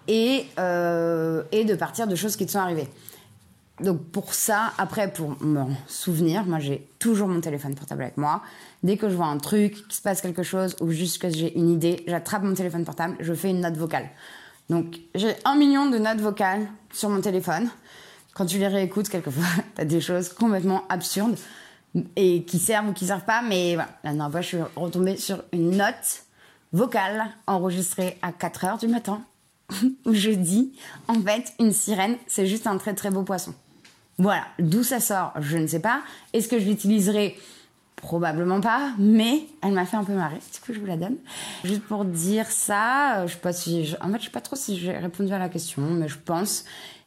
et 0.07 0.45
euh, 0.59 1.43
et 1.51 1.65
de 1.65 1.75
partir 1.75 2.07
de 2.07 2.15
choses 2.15 2.35
qui 2.35 2.45
te 2.45 2.51
sont 2.51 2.59
arrivées 2.59 2.89
donc 3.79 4.03
pour 4.11 4.33
ça, 4.33 4.71
après 4.77 5.11
pour 5.11 5.41
me 5.43 5.65
souvenir, 5.87 6.45
moi 6.45 6.59
j'ai 6.59 6.87
toujours 6.99 7.27
mon 7.27 7.41
téléphone 7.41 7.73
portable 7.73 8.03
avec 8.03 8.17
moi. 8.17 8.43
Dès 8.83 8.97
que 8.97 9.09
je 9.09 9.15
vois 9.15 9.25
un 9.25 9.39
truc, 9.39 9.73
qu'il 9.73 9.93
se 9.93 10.01
passe 10.01 10.21
quelque 10.21 10.43
chose 10.43 10.75
ou 10.79 10.91
juste 10.91 11.19
que 11.19 11.29
j'ai 11.29 11.57
une 11.57 11.69
idée, 11.69 12.03
j'attrape 12.07 12.43
mon 12.43 12.53
téléphone 12.53 12.85
portable, 12.85 13.15
je 13.19 13.33
fais 13.33 13.49
une 13.49 13.61
note 13.61 13.75
vocale. 13.75 14.09
Donc 14.69 14.99
j'ai 15.15 15.33
un 15.43 15.55
million 15.55 15.89
de 15.89 15.97
notes 15.97 16.21
vocales 16.21 16.67
sur 16.91 17.09
mon 17.09 17.19
téléphone. 17.19 17.67
Quand 18.33 18.45
tu 18.45 18.57
les 18.57 18.67
réécoutes, 18.67 19.09
quelquefois, 19.09 19.45
t'as 19.75 19.85
des 19.85 20.01
choses 20.01 20.29
complètement 20.29 20.83
absurdes 20.89 21.37
et 22.15 22.43
qui 22.43 22.59
servent 22.59 22.89
ou 22.89 22.93
qui 22.93 23.05
servent 23.05 23.25
pas. 23.25 23.41
Mais 23.41 23.75
voilà, 23.75 23.89
la 24.03 24.13
dernière 24.13 24.41
je 24.41 24.47
suis 24.47 24.57
retombée 24.75 25.17
sur 25.17 25.43
une 25.51 25.77
note 25.77 26.25
vocale 26.71 27.25
enregistrée 27.45 28.17
à 28.21 28.31
4 28.31 28.65
heures 28.65 28.77
du 28.77 28.87
matin 28.87 29.21
où 30.05 30.13
je 30.13 30.31
dis 30.31 30.73
en 31.07 31.21
fait 31.21 31.53
une 31.59 31.71
sirène 31.71 32.17
c'est 32.25 32.47
juste 32.47 32.65
un 32.65 32.77
très 32.77 32.93
très 32.95 33.11
beau 33.11 33.23
poisson. 33.23 33.53
Voilà, 34.17 34.43
d'où 34.59 34.83
ça 34.83 34.99
sort, 34.99 35.33
je 35.39 35.57
ne 35.57 35.65
sais 35.65 35.79
pas. 35.79 36.01
Est-ce 36.33 36.47
que 36.47 36.59
je 36.59 36.65
l'utiliserai 36.65 37.35
Probablement 38.03 38.59
pas, 38.59 38.91
mais 38.99 39.43
elle 39.61 39.71
m'a 39.71 39.85
fait 39.85 39.95
un 39.95 40.03
peu 40.03 40.11
marrer. 40.11 40.35
Du 40.35 40.59
coup, 40.59 40.73
je 40.73 40.79
vous 40.79 40.85
la 40.85 40.97
donne. 40.97 41.15
Juste 41.63 41.83
pour 41.83 42.03
dire 42.03 42.47
ça, 42.47 43.19
euh, 43.19 43.27
je 43.27 43.33
sais 43.33 43.39
pas 43.39 43.53
si, 43.53 43.95
en 44.01 44.11
fait, 44.11 44.19
je 44.19 44.25
sais 44.25 44.29
pas 44.29 44.41
trop 44.41 44.57
si 44.57 44.77
j'ai 44.77 44.91
répondu 44.91 45.31
à 45.31 45.39
la 45.39 45.47
question, 45.47 45.81
mais 45.83 46.09
je 46.09 46.17
pense. 46.17 46.65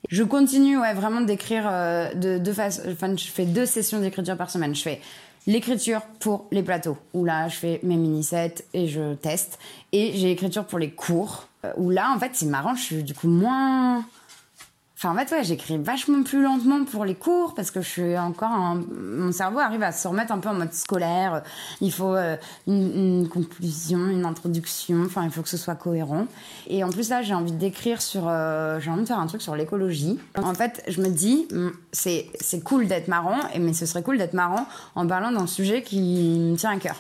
Je 0.09 0.23
continue, 0.23 0.79
ouais, 0.79 0.95
vraiment 0.95 1.21
d'écrire 1.21 1.65
euh, 1.71 2.15
de 2.15 2.39
deux 2.39 2.55
façons. 2.55 2.81
Enfin, 2.91 3.15
je 3.15 3.27
fais 3.27 3.45
deux 3.45 3.67
sessions 3.67 4.01
d'écriture 4.01 4.39
par 4.39 4.49
semaine. 4.49 4.75
Je 4.75 4.81
fais 4.81 5.03
l'écriture 5.47 6.01
pour 6.19 6.47
les 6.51 6.63
plateaux, 6.63 6.97
où 7.13 7.27
là, 7.27 7.47
je 7.49 7.57
fais 7.57 7.79
mes 7.83 7.97
mini-sets 7.97 8.65
et 8.73 8.89
je 8.89 9.13
teste. 9.17 9.59
Et 9.93 10.13
j'ai 10.15 10.29
l'écriture 10.29 10.65
pour 10.65 10.79
les 10.79 10.93
cours, 10.93 11.47
euh, 11.67 11.73
où 11.77 11.91
là, 11.91 12.11
en 12.17 12.19
fait, 12.19 12.31
c'est 12.33 12.47
marrant, 12.47 12.75
je 12.75 12.83
suis 12.83 13.03
du 13.03 13.13
coup 13.13 13.29
moins 13.29 14.03
En 15.07 15.15
fait, 15.15 15.31
ouais, 15.31 15.45
j'écris 15.45 15.79
vachement 15.79 16.23
plus 16.23 16.43
lentement 16.43 16.85
pour 16.85 17.05
les 17.05 17.15
cours 17.15 17.55
parce 17.55 17.71
que 17.71 17.81
je 17.81 17.89
suis 17.89 18.19
encore. 18.19 18.51
Mon 18.51 19.33
cerveau 19.33 19.59
arrive 19.59 19.83
à 19.83 19.93
se 19.93 20.07
remettre 20.09 20.33
un 20.33 20.39
peu 20.39 20.49
en 20.49 20.55
mode 20.55 20.73
scolaire. 20.73 21.43
Il 21.81 21.93
faut 21.93 22.15
euh, 22.15 22.37
une, 22.67 23.29
conclusion, 23.29 24.07
une 24.09 24.25
introduction. 24.25 25.03
Enfin, 25.05 25.25
il 25.25 25.31
faut 25.31 25.43
que 25.43 25.49
ce 25.49 25.57
soit 25.57 25.77
cohérent. 25.77 26.27
Et 26.67 26.83
en 26.83 26.91
plus, 26.91 27.09
là, 27.09 27.23
j'ai 27.23 27.35
envie 27.35 27.53
d'écrire 27.53 28.03
sur. 28.03 28.25
euh, 28.27 28.81
j'ai 28.81 28.91
envie 28.91 29.03
de 29.03 29.07
faire 29.07 29.21
un 29.21 29.27
truc 29.27 29.43
sur 29.43 29.57
l'écologie. 29.57 30.19
En 30.37 30.55
fait, 30.55 30.83
je 30.89 31.01
me 31.01 31.09
dis, 31.09 31.47
hum, 31.53 31.73
c'est 31.93 32.27
c'est 32.41 32.63
cool 32.63 32.87
d'être 32.87 33.09
marrant, 33.09 33.39
mais 33.59 33.73
ce 33.73 33.87
serait 33.87 34.03
cool 34.03 34.19
d'être 34.19 34.35
marrant 34.35 34.67
en 34.95 35.07
parlant 35.07 35.31
d'un 35.31 35.47
sujet 35.47 35.83
qui 35.83 36.01
me 36.01 36.57
tient 36.57 36.71
à 36.71 36.77
cœur. 36.79 36.97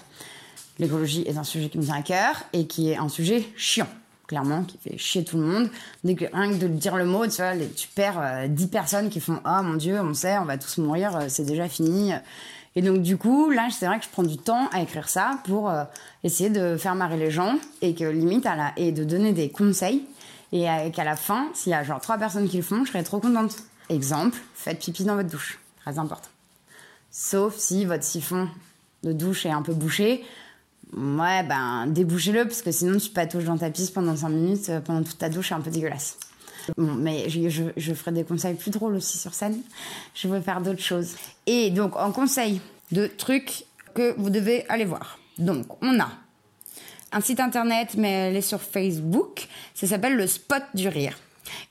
L'écologie 0.78 1.24
est 1.26 1.38
un 1.38 1.44
sujet 1.44 1.68
qui 1.68 1.78
me 1.78 1.84
tient 1.84 1.96
à 1.96 2.02
cœur 2.02 2.42
et 2.52 2.66
qui 2.66 2.90
est 2.90 2.96
un 2.96 3.08
sujet 3.08 3.48
chiant, 3.56 3.88
clairement, 4.26 4.64
qui 4.64 4.78
fait 4.78 4.98
chier 4.98 5.24
tout 5.24 5.36
le 5.38 5.44
monde. 5.44 5.70
Dès 6.04 6.14
que, 6.14 6.24
rien 6.32 6.50
que 6.50 6.56
de 6.56 6.68
dire 6.68 6.96
le 6.96 7.04
mot, 7.04 7.26
tu 7.26 7.36
vois, 7.36 7.52
tu 7.76 7.88
perds 7.88 8.20
euh, 8.20 8.48
10 8.48 8.66
personnes 8.68 9.08
qui 9.08 9.20
font 9.20 9.40
Oh 9.44 9.62
mon 9.62 9.74
Dieu, 9.74 10.00
on 10.00 10.14
sait, 10.14 10.38
on 10.38 10.44
va 10.44 10.58
tous 10.58 10.78
mourir, 10.78 11.16
euh, 11.16 11.24
c'est 11.28 11.44
déjà 11.44 11.68
fini. 11.68 12.12
Et 12.76 12.82
donc, 12.82 13.00
du 13.00 13.16
coup, 13.16 13.50
là, 13.50 13.68
c'est 13.70 13.86
vrai 13.86 13.98
que 13.98 14.04
je 14.04 14.10
prends 14.10 14.22
du 14.22 14.36
temps 14.36 14.68
à 14.70 14.82
écrire 14.82 15.08
ça 15.08 15.38
pour 15.44 15.70
euh, 15.70 15.84
essayer 16.22 16.50
de 16.50 16.76
faire 16.76 16.94
marrer 16.94 17.16
les 17.16 17.30
gens 17.30 17.56
et 17.80 17.94
que 17.94 18.04
limite, 18.04 18.46
et 18.76 18.92
de 18.92 19.02
donner 19.02 19.32
des 19.32 19.48
conseils. 19.48 20.04
Et 20.52 20.68
euh, 20.68 20.90
qu'à 20.90 21.02
la 21.02 21.16
fin, 21.16 21.48
s'il 21.54 21.72
y 21.72 21.74
a 21.74 21.82
genre 21.82 22.00
trois 22.02 22.18
personnes 22.18 22.48
qui 22.48 22.58
le 22.58 22.62
font, 22.62 22.84
je 22.84 22.90
serais 22.90 23.02
trop 23.02 23.18
contente. 23.18 23.56
Exemple, 23.88 24.38
faites 24.54 24.78
pipi 24.78 25.04
dans 25.04 25.16
votre 25.16 25.30
douche. 25.30 25.58
Très 25.80 25.98
important. 25.98 26.28
Sauf 27.10 27.56
si 27.56 27.86
votre 27.86 28.04
siphon 28.04 28.46
de 29.02 29.12
douche 29.12 29.46
est 29.46 29.50
un 29.50 29.62
peu 29.62 29.72
bouché. 29.72 30.22
Ouais, 30.94 31.42
ben, 31.42 31.86
débouchez-le, 31.88 32.44
parce 32.44 32.62
que 32.62 32.70
sinon 32.70 32.98
tu 32.98 33.10
patouches 33.10 33.44
dans 33.44 33.58
ta 33.58 33.70
piste 33.70 33.92
pendant 33.92 34.16
5 34.16 34.28
minutes, 34.28 34.68
euh, 34.68 34.80
pendant 34.80 35.02
toute 35.02 35.18
ta 35.18 35.28
douche, 35.28 35.48
c'est 35.48 35.54
un 35.54 35.60
peu 35.60 35.70
dégueulasse. 35.70 36.18
Bon, 36.76 36.94
mais 36.94 37.28
je, 37.28 37.94
ferai 37.94 38.12
des 38.12 38.24
conseils 38.24 38.54
plus 38.54 38.70
drôles 38.70 38.94
aussi 38.94 39.18
sur 39.18 39.34
scène. 39.34 39.60
Je 40.14 40.28
vais 40.28 40.40
faire 40.40 40.60
d'autres 40.60 40.82
choses. 40.82 41.14
Et 41.46 41.70
donc, 41.70 41.96
en 41.96 42.12
conseil 42.12 42.60
de 42.92 43.06
trucs 43.06 43.64
que 43.94 44.14
vous 44.18 44.30
devez 44.30 44.68
aller 44.68 44.84
voir. 44.84 45.18
Donc, 45.38 45.66
on 45.82 46.00
a 46.00 46.08
un 47.12 47.20
site 47.20 47.40
internet, 47.40 47.94
mais 47.96 48.10
elle 48.10 48.36
est 48.36 48.42
sur 48.42 48.60
Facebook. 48.60 49.48
Ça 49.74 49.86
s'appelle 49.86 50.16
le 50.16 50.26
Spot 50.26 50.62
du 50.74 50.88
Rire. 50.88 51.16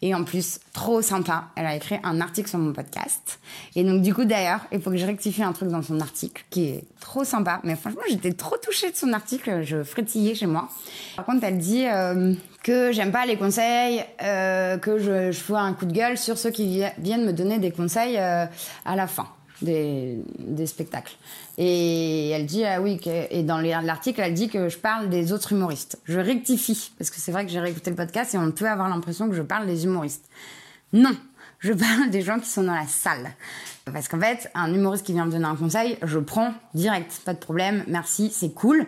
Et 0.02 0.14
en 0.14 0.24
plus, 0.24 0.60
trop 0.74 1.02
sympa, 1.02 1.46
elle 1.56 1.66
a 1.66 1.76
écrit 1.76 1.98
un 2.04 2.22
article 2.22 2.50
sur 2.50 2.60
mon 2.60 2.74
podcast. 2.74 3.40
Et 3.76 3.84
donc, 3.84 4.02
du 4.02 4.14
coup, 4.14 4.26
d'ailleurs, 4.26 4.62
il 4.72 4.82
faut 4.82 4.92
que 4.92 4.98
je 4.98 5.06
rectifie 5.06 5.44
un 5.44 5.54
truc 5.54 5.70
dans 5.70 5.82
son 5.82 6.00
article 6.00 6.44
qui 6.50 6.66
est 6.66 6.84
trop 7.00 7.24
sympa. 7.24 7.60
Mais 7.64 7.76
franchement, 7.76 8.02
j'étais 8.10 8.34
trop 8.34 8.58
touchée 8.58 8.92
de 8.92 8.96
son 8.96 9.14
article. 9.14 9.64
Je 9.64 9.84
frétillais 9.84 10.36
chez 10.36 10.48
moi. 10.48 10.70
Par 11.16 11.26
contre, 11.26 11.44
elle 11.44 11.58
dit 11.58 11.86
euh, 11.86 12.34
que 12.64 12.92
j'aime 12.92 13.12
pas 13.12 13.26
les 13.26 13.38
conseils, 13.38 14.04
euh, 14.22 14.78
que 14.78 15.00
je, 15.00 15.32
je 15.32 15.54
un 15.54 15.74
coup 15.74 15.86
de 15.86 15.94
gueule 15.94 16.18
sur 16.18 16.38
ceux 16.38 16.50
qui 16.50 16.84
viennent 16.98 17.26
me 17.26 17.34
donner 17.34 17.60
des 17.60 17.72
conseils 17.72 18.18
euh, 18.18 18.46
à 18.86 18.96
la 18.96 19.08
fin 19.08 19.28
des, 19.62 20.24
spectacles. 20.66 21.16
Et 21.58 22.30
elle 22.30 22.46
dit, 22.46 22.64
ah 22.66 22.82
oui, 22.82 23.00
et 23.06 23.44
dans 23.44 23.60
l'article, 23.60 24.22
elle 24.22 24.34
dit 24.34 24.50
que 24.50 24.70
je 24.70 24.78
parle 24.78 25.10
des 25.10 25.34
autres 25.34 25.54
humoristes. 25.54 26.00
Je 26.06 26.20
rectifie, 26.20 26.92
parce 26.98 27.10
que 27.10 27.18
c'est 27.18 27.32
vrai 27.32 27.46
que 27.46 27.52
j'ai 27.52 27.60
réécouté 27.60 27.90
le 27.90 27.96
podcast 27.96 28.34
et 28.34 28.38
on 28.38 28.52
peut 28.52 28.68
avoir 28.68 28.90
l'impression 28.90 29.30
que 29.30 29.36
je 29.36 29.42
parle 29.42 29.68
des 29.68 29.86
humoristes. 29.86 30.30
Non, 30.94 31.16
je 31.60 31.74
parle 31.74 32.10
des 32.10 32.22
gens 32.22 32.40
qui 32.40 32.50
sont 32.50 32.64
dans 32.64 32.76
la 32.76 32.88
salle. 32.88 33.32
Parce 33.86 34.08
qu'en 34.08 34.20
fait, 34.20 34.50
un 34.56 34.74
humoriste 34.74 35.06
qui 35.06 35.14
vient 35.14 35.26
me 35.26 35.32
donner 35.32 35.46
un 35.46 35.56
conseil, 35.56 35.98
je 36.04 36.20
prends 36.20 36.54
direct, 36.74 37.22
pas 37.24 37.34
de 37.34 37.40
problème, 37.40 37.84
merci, 37.88 38.32
c'est 38.32 38.54
cool. 38.54 38.86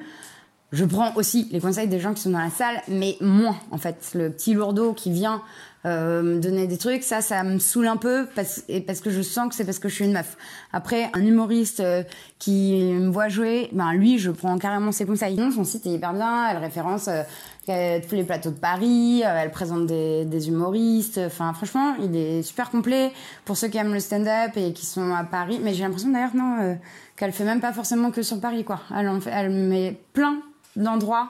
Je 0.71 0.83
prends 0.83 1.15
aussi 1.15 1.47
les 1.51 1.61
conseils 1.61 1.87
des 1.87 1.99
gens 1.99 2.13
qui 2.13 2.21
sont 2.21 2.31
dans 2.31 2.39
la 2.39 2.49
salle, 2.49 2.81
mais 2.89 3.15
moins 3.21 3.57
en 3.71 3.77
fait. 3.77 4.11
Le 4.15 4.29
petit 4.29 4.53
lourdeau 4.53 4.93
qui 4.93 5.11
vient 5.11 5.41
euh, 5.87 6.21
me 6.21 6.39
donner 6.39 6.67
des 6.67 6.77
trucs, 6.77 7.03
ça, 7.03 7.21
ça 7.21 7.43
me 7.43 7.59
saoule 7.59 7.87
un 7.87 7.95
peu 7.95 8.27
parce, 8.35 8.63
parce 8.85 8.99
que 8.99 9.09
je 9.09 9.21
sens 9.21 9.49
que 9.49 9.55
c'est 9.55 9.63
parce 9.63 9.79
que 9.79 9.87
je 9.87 9.95
suis 9.95 10.05
une 10.05 10.11
meuf. 10.11 10.35
Après, 10.73 11.09
un 11.13 11.25
humoriste 11.25 11.79
euh, 11.79 12.03
qui 12.39 12.91
me 12.93 13.09
voit 13.09 13.29
jouer, 13.29 13.69
ben 13.71 13.93
lui, 13.93 14.19
je 14.19 14.29
prends 14.29 14.57
carrément 14.57 14.91
ses 14.91 15.05
conseils. 15.05 15.35
Non, 15.35 15.49
son 15.49 15.63
site 15.63 15.85
est 15.85 15.91
hyper 15.91 16.13
bien, 16.13 16.49
elle 16.49 16.57
référence 16.57 17.07
euh, 17.07 17.99
tous 18.07 18.15
les 18.15 18.23
plateaux 18.23 18.51
de 18.51 18.59
Paris, 18.59 19.23
elle 19.25 19.51
présente 19.51 19.87
des, 19.87 20.25
des 20.25 20.49
humoristes. 20.49 21.21
Enfin, 21.25 21.53
franchement, 21.53 21.95
il 22.03 22.15
est 22.15 22.41
super 22.43 22.69
complet 22.69 23.11
pour 23.45 23.55
ceux 23.55 23.69
qui 23.69 23.77
aiment 23.77 23.93
le 23.93 23.99
stand-up 23.99 24.51
et 24.55 24.73
qui 24.73 24.85
sont 24.85 25.13
à 25.13 25.23
Paris. 25.23 25.59
Mais 25.63 25.73
j'ai 25.73 25.83
l'impression 25.83 26.09
d'ailleurs 26.09 26.35
non 26.35 26.77
qu'elle 27.15 27.31
fait 27.31 27.45
même 27.45 27.61
pas 27.61 27.73
forcément 27.73 28.11
que 28.11 28.21
sur 28.21 28.39
Paris, 28.39 28.63
quoi. 28.63 28.81
Elle 28.95 29.49
met 29.49 29.99
plein 30.13 30.37
d'endroits 30.75 31.29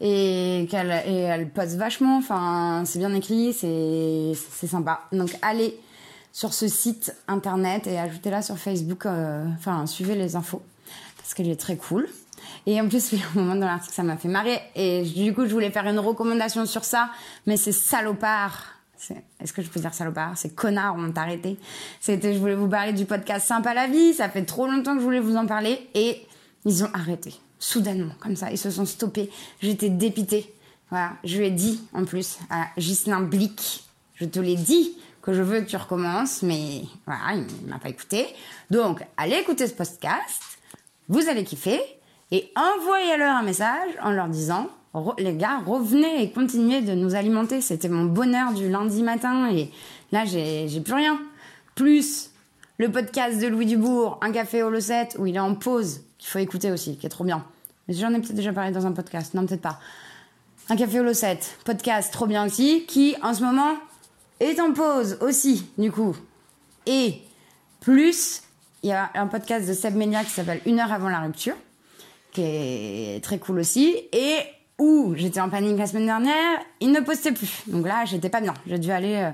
et 0.00 0.66
qu'elle 0.70 0.90
et 1.06 1.20
elle 1.20 1.48
poste 1.48 1.76
vachement. 1.76 2.18
Enfin, 2.18 2.82
c'est 2.86 2.98
bien 2.98 3.12
écrit, 3.14 3.52
c'est 3.52 4.32
c'est 4.34 4.66
sympa. 4.66 5.00
Donc 5.12 5.30
allez 5.42 5.78
sur 6.32 6.54
ce 6.54 6.68
site 6.68 7.14
internet 7.26 7.86
et 7.86 7.98
ajoutez-la 7.98 8.42
sur 8.42 8.58
Facebook. 8.58 9.06
euh, 9.06 9.44
Enfin, 9.56 9.86
suivez 9.86 10.14
les 10.14 10.36
infos 10.36 10.62
parce 11.16 11.34
qu'elle 11.34 11.48
est 11.48 11.60
très 11.60 11.76
cool. 11.76 12.08
Et 12.66 12.80
en 12.80 12.88
plus, 12.88 13.12
au 13.34 13.38
moment 13.38 13.54
dans 13.56 13.66
l'article, 13.66 13.94
ça 13.94 14.02
m'a 14.02 14.16
fait 14.16 14.28
marrer. 14.28 14.60
Et 14.74 15.02
du 15.02 15.34
coup, 15.34 15.46
je 15.46 15.52
voulais 15.52 15.70
faire 15.70 15.86
une 15.86 15.98
recommandation 15.98 16.64
sur 16.66 16.84
ça, 16.84 17.10
mais 17.46 17.56
c'est 17.56 17.72
salopard. 17.72 18.74
Est-ce 19.40 19.52
que 19.52 19.62
je 19.62 19.68
peux 19.68 19.80
dire 19.80 19.94
salopard? 19.94 20.32
C'est 20.36 20.54
connard, 20.54 20.96
on 20.98 21.10
t'a 21.12 21.22
arrêté. 21.22 21.56
C'était, 22.00 22.34
je 22.34 22.38
voulais 22.38 22.54
vous 22.56 22.68
parler 22.68 22.92
du 22.92 23.04
podcast 23.04 23.46
Sympa 23.46 23.72
la 23.72 23.86
vie. 23.86 24.12
Ça 24.12 24.28
fait 24.28 24.44
trop 24.44 24.66
longtemps 24.66 24.94
que 24.94 25.00
je 25.00 25.04
voulais 25.04 25.20
vous 25.20 25.36
en 25.36 25.46
parler 25.46 25.88
et 25.94 26.26
ils 26.64 26.84
ont 26.84 26.90
arrêté. 26.92 27.34
Soudainement, 27.58 28.14
comme 28.20 28.36
ça. 28.36 28.50
Ils 28.50 28.58
se 28.58 28.70
sont 28.70 28.86
stoppés. 28.86 29.30
J'étais 29.60 29.88
dépitée. 29.90 30.54
Voilà. 30.90 31.12
Je 31.24 31.38
lui 31.38 31.46
ai 31.46 31.50
dit, 31.50 31.80
en 31.92 32.04
plus, 32.04 32.38
à 32.50 32.66
Ghislain 32.78 33.20
Blic, 33.20 33.84
je 34.14 34.24
te 34.24 34.38
l'ai 34.38 34.56
dit 34.56 34.96
que 35.22 35.34
je 35.34 35.42
veux 35.42 35.60
que 35.60 35.66
tu 35.66 35.76
recommences, 35.76 36.42
mais 36.42 36.82
voilà, 37.06 37.34
il 37.34 37.68
m'a 37.68 37.78
pas 37.78 37.88
écouté. 37.88 38.26
Donc, 38.70 39.04
allez 39.16 39.36
écouter 39.36 39.66
ce 39.66 39.74
podcast. 39.74 40.42
Vous 41.08 41.28
allez 41.28 41.44
kiffer. 41.44 41.80
Et 42.30 42.52
envoyez-leur 42.56 43.36
un 43.36 43.42
message 43.42 43.90
en 44.02 44.10
leur 44.10 44.28
disant 44.28 44.68
les 45.18 45.34
gars, 45.34 45.60
revenez 45.66 46.22
et 46.22 46.30
continuez 46.30 46.80
de 46.80 46.94
nous 46.94 47.14
alimenter. 47.14 47.60
C'était 47.60 47.88
mon 47.88 48.04
bonheur 48.04 48.52
du 48.52 48.68
lundi 48.68 49.02
matin 49.02 49.50
et 49.50 49.70
là, 50.12 50.24
j'ai 50.24 50.80
plus 50.80 50.94
rien. 50.94 51.20
Plus 51.74 52.30
le 52.78 52.90
podcast 52.90 53.40
de 53.40 53.46
Louis 53.46 53.66
Dubourg, 53.66 54.18
Un 54.22 54.32
café 54.32 54.62
au 54.62 54.70
Losset, 54.70 55.10
où 55.18 55.26
il 55.26 55.36
est 55.36 55.40
en 55.40 55.54
pause, 55.54 56.02
qu'il 56.18 56.28
faut 56.28 56.38
écouter 56.38 56.70
aussi, 56.70 56.96
qui 56.96 57.06
est 57.06 57.10
trop 57.10 57.24
bien. 57.24 57.44
J'en 57.88 58.12
ai 58.12 58.20
peut-être 58.20 58.34
déjà 58.34 58.52
parlé 58.52 58.70
dans 58.70 58.86
un 58.86 58.92
podcast. 58.92 59.34
Non, 59.34 59.46
peut-être 59.46 59.62
pas. 59.62 59.80
Un 60.68 60.76
café 60.76 61.00
au 61.00 61.02
Losset, 61.02 61.40
podcast 61.64 62.12
trop 62.12 62.26
bien 62.26 62.44
aussi, 62.44 62.84
qui 62.86 63.16
en 63.22 63.32
ce 63.32 63.42
moment 63.42 63.74
est 64.40 64.60
en 64.60 64.72
pause 64.72 65.16
aussi, 65.22 65.66
du 65.78 65.90
coup. 65.90 66.14
Et 66.86 67.22
plus, 67.80 68.42
il 68.82 68.90
y 68.90 68.92
a 68.92 69.10
un 69.14 69.26
podcast 69.26 69.66
de 69.66 69.72
Seb 69.72 69.94
Menia 69.96 70.24
qui 70.24 70.30
s'appelle 70.30 70.60
Une 70.66 70.80
heure 70.80 70.92
avant 70.92 71.08
la 71.08 71.20
rupture, 71.20 71.54
qui 72.32 72.42
est 72.42 73.24
très 73.24 73.38
cool 73.38 73.60
aussi, 73.60 73.96
et 74.12 74.40
où 74.78 75.14
j'étais 75.16 75.40
en 75.40 75.48
panique 75.48 75.78
la 75.78 75.86
semaine 75.86 76.06
dernière, 76.06 76.58
il 76.80 76.92
ne 76.92 77.00
postait 77.00 77.32
plus. 77.32 77.62
Donc 77.66 77.86
là, 77.86 78.04
j'étais 78.04 78.28
pas 78.28 78.40
bien. 78.40 78.54
J'ai 78.66 78.78
dû 78.78 78.90
aller, 78.90 79.16
euh, 79.16 79.30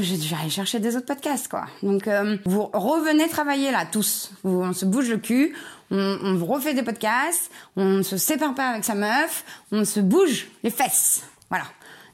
j'ai 0.00 0.16
dû 0.16 0.34
aller 0.34 0.50
chercher 0.50 0.80
des 0.80 0.96
autres 0.96 1.06
podcasts, 1.06 1.48
quoi. 1.48 1.66
Donc 1.82 2.06
euh, 2.06 2.36
vous 2.44 2.68
revenez 2.72 3.28
travailler 3.28 3.70
là, 3.70 3.86
tous. 3.90 4.32
On 4.44 4.72
se 4.72 4.84
bouge 4.84 5.08
le 5.08 5.18
cul, 5.18 5.54
on, 5.90 6.44
refait 6.44 6.74
des 6.74 6.82
podcasts, 6.82 7.50
on 7.76 7.98
ne 7.98 8.02
se 8.02 8.16
sépare 8.16 8.54
pas 8.54 8.70
avec 8.70 8.84
sa 8.84 8.94
meuf, 8.94 9.44
on 9.72 9.84
se 9.84 10.00
bouge 10.00 10.48
les 10.62 10.70
fesses. 10.70 11.22
Voilà 11.50 11.64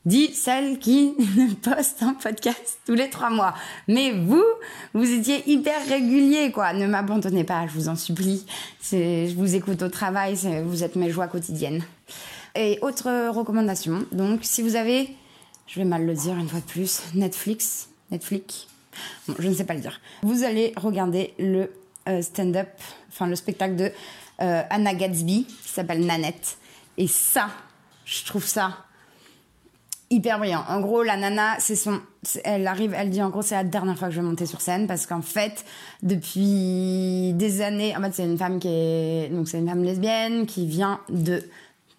dit 0.04 0.34
celle 0.34 0.78
qui 0.78 1.14
ne 1.36 1.54
poste 1.54 2.02
un 2.02 2.14
podcast 2.14 2.78
tous 2.86 2.94
les 2.94 3.08
trois 3.08 3.30
mois. 3.30 3.54
Mais 3.88 4.12
vous, 4.12 4.44
vous 4.92 5.10
étiez 5.10 5.48
hyper 5.50 5.86
régulier, 5.88 6.52
quoi. 6.52 6.72
Ne 6.72 6.86
m'abandonnez 6.86 7.44
pas, 7.44 7.66
je 7.66 7.72
vous 7.72 7.88
en 7.88 7.96
supplie. 7.96 8.44
Je 8.82 9.34
vous 9.34 9.54
écoute 9.54 9.82
au 9.82 9.88
travail, 9.88 10.36
vous 10.64 10.84
êtes 10.84 10.96
mes 10.96 11.10
joies 11.10 11.28
quotidiennes. 11.28 11.82
Et 12.54 12.78
autre 12.82 13.30
recommandation, 13.30 14.04
donc 14.12 14.40
si 14.42 14.62
vous 14.62 14.76
avez, 14.76 15.08
je 15.66 15.80
vais 15.80 15.84
mal 15.84 16.04
le 16.04 16.14
dire 16.14 16.36
une 16.36 16.48
fois 16.48 16.60
de 16.60 16.64
plus, 16.64 17.02
Netflix, 17.14 17.88
Netflix, 18.10 18.66
bon, 19.28 19.34
je 19.38 19.48
ne 19.48 19.54
sais 19.54 19.64
pas 19.64 19.74
le 19.74 19.80
dire. 19.80 20.00
Vous 20.22 20.44
allez 20.44 20.72
regarder 20.76 21.34
le 21.38 21.72
euh, 22.08 22.22
stand-up, 22.22 22.68
enfin 23.08 23.26
le 23.26 23.36
spectacle 23.36 23.76
de 23.76 23.90
euh, 24.40 24.62
Anna 24.70 24.94
Gatsby 24.94 25.46
qui 25.46 25.68
s'appelle 25.68 26.04
Nanette. 26.04 26.58
Et 26.96 27.08
ça, 27.08 27.48
je 28.04 28.24
trouve 28.24 28.44
ça 28.44 28.84
hyper 30.10 30.38
brillant. 30.38 30.64
En 30.68 30.80
gros, 30.80 31.02
la 31.02 31.16
nana, 31.16 31.56
c'est 31.58 31.76
son, 31.76 32.00
elle 32.44 32.66
arrive, 32.66 32.94
elle 32.96 33.10
dit 33.10 33.22
en 33.22 33.30
gros, 33.30 33.42
c'est 33.42 33.54
la 33.54 33.64
dernière 33.64 33.98
fois 33.98 34.08
que 34.08 34.14
je 34.14 34.20
vais 34.20 34.26
monter 34.26 34.46
sur 34.46 34.60
scène 34.60 34.86
parce 34.86 35.06
qu'en 35.06 35.22
fait, 35.22 35.64
depuis 36.02 37.32
des 37.34 37.62
années, 37.62 37.96
en 37.96 38.00
fait, 38.02 38.14
c'est 38.14 38.24
une 38.24 38.38
femme 38.38 38.58
qui 38.58 38.68
est, 38.68 39.28
donc 39.32 39.48
c'est 39.48 39.58
une 39.58 39.68
femme 39.68 39.82
lesbienne 39.82 40.46
qui 40.46 40.66
vient 40.66 41.00
de 41.08 41.42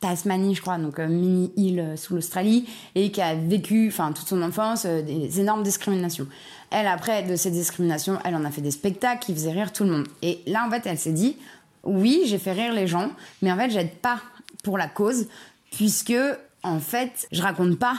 Tasmanie, 0.05 0.53
je 0.53 0.61
crois, 0.61 0.77
donc 0.77 0.99
euh, 0.99 1.07
mini 1.07 1.51
île 1.57 1.79
euh, 1.79 1.95
sous 1.95 2.13
l'Australie 2.13 2.69
et 2.93 3.09
qui 3.09 3.21
a 3.21 3.33
vécu, 3.33 3.87
enfin, 3.87 4.11
toute 4.11 4.27
son 4.27 4.43
enfance, 4.43 4.85
euh, 4.85 5.01
des 5.01 5.39
énormes 5.39 5.63
discriminations. 5.63 6.27
Elle, 6.69 6.85
après, 6.85 7.23
de 7.23 7.35
ces 7.35 7.49
discriminations, 7.49 8.19
elle 8.23 8.35
en 8.35 8.45
a 8.45 8.51
fait 8.51 8.61
des 8.61 8.69
spectacles 8.69 9.25
qui 9.25 9.33
faisaient 9.33 9.51
rire 9.51 9.73
tout 9.73 9.83
le 9.83 9.89
monde. 9.89 10.07
Et 10.21 10.41
là, 10.45 10.63
en 10.67 10.69
fait, 10.69 10.83
elle 10.85 10.99
s'est 10.99 11.11
dit, 11.11 11.37
oui, 11.83 12.21
j'ai 12.27 12.37
fait 12.37 12.51
rire 12.51 12.71
les 12.71 12.85
gens, 12.85 13.09
mais 13.41 13.51
en 13.51 13.57
fait, 13.57 13.71
j'aide 13.71 13.95
pas 13.95 14.21
pour 14.63 14.77
la 14.77 14.87
cause, 14.87 15.25
puisque, 15.71 16.13
en 16.61 16.79
fait, 16.79 17.27
je 17.31 17.41
raconte 17.41 17.79
pas. 17.79 17.95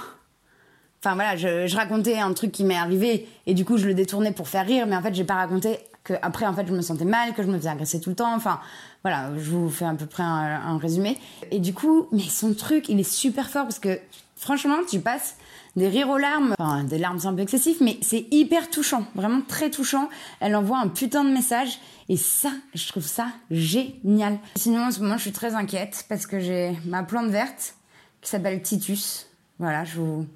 Enfin 1.02 1.14
voilà, 1.14 1.36
je, 1.36 1.76
racontais 1.76 2.18
un 2.18 2.32
truc 2.32 2.52
qui 2.52 2.64
m'est 2.64 2.76
arrivé 2.76 3.28
et 3.46 3.54
du 3.54 3.64
coup 3.64 3.76
je 3.76 3.86
le 3.86 3.94
détournais 3.94 4.32
pour 4.32 4.48
faire 4.48 4.66
rire, 4.66 4.86
mais 4.86 4.96
en 4.96 5.02
fait 5.02 5.14
j'ai 5.14 5.24
pas 5.24 5.34
raconté 5.34 5.78
que 6.04 6.14
après 6.22 6.46
en 6.46 6.54
fait 6.54 6.66
je 6.66 6.72
me 6.72 6.80
sentais 6.80 7.04
mal, 7.04 7.34
que 7.34 7.42
je 7.42 7.48
me 7.48 7.56
faisais 7.58 7.68
agresser 7.68 8.00
tout 8.00 8.10
le 8.10 8.16
temps. 8.16 8.34
Enfin 8.34 8.60
voilà, 9.02 9.30
je 9.36 9.50
vous 9.50 9.70
fais 9.70 9.84
à 9.84 9.94
peu 9.94 10.06
près 10.06 10.22
un, 10.22 10.60
un 10.66 10.78
résumé. 10.78 11.18
Et 11.50 11.60
du 11.60 11.74
coup, 11.74 12.08
mais 12.12 12.22
son 12.22 12.54
truc, 12.54 12.88
il 12.88 12.98
est 12.98 13.08
super 13.08 13.48
fort 13.50 13.64
parce 13.64 13.78
que 13.78 14.00
franchement, 14.36 14.78
tu 14.88 15.00
passes 15.00 15.36
des 15.76 15.88
rires 15.88 16.08
aux 16.08 16.16
larmes, 16.16 16.54
enfin 16.58 16.84
des 16.84 16.98
larmes 16.98 17.18
c'est 17.18 17.28
un 17.28 17.34
peu 17.34 17.42
excessif, 17.42 17.78
mais 17.80 17.98
c'est 18.00 18.26
hyper 18.30 18.70
touchant, 18.70 19.06
vraiment 19.14 19.42
très 19.46 19.70
touchant. 19.70 20.08
Elle 20.40 20.56
envoie 20.56 20.78
un 20.78 20.88
putain 20.88 21.22
de 21.22 21.30
message 21.30 21.78
et 22.08 22.16
ça, 22.16 22.50
je 22.74 22.88
trouve 22.88 23.06
ça 23.06 23.28
génial. 23.50 24.38
Sinon 24.56 24.86
en 24.86 24.90
ce 24.90 25.00
moment, 25.00 25.16
je 25.16 25.22
suis 25.22 25.32
très 25.32 25.54
inquiète 25.54 26.06
parce 26.08 26.26
que 26.26 26.40
j'ai 26.40 26.76
ma 26.86 27.02
plante 27.02 27.28
verte 27.28 27.74
qui 28.22 28.30
s'appelle 28.30 28.62
Titus. 28.62 29.26
Voilà, 29.58 29.84
je 29.84 30.00
vous 30.00 30.26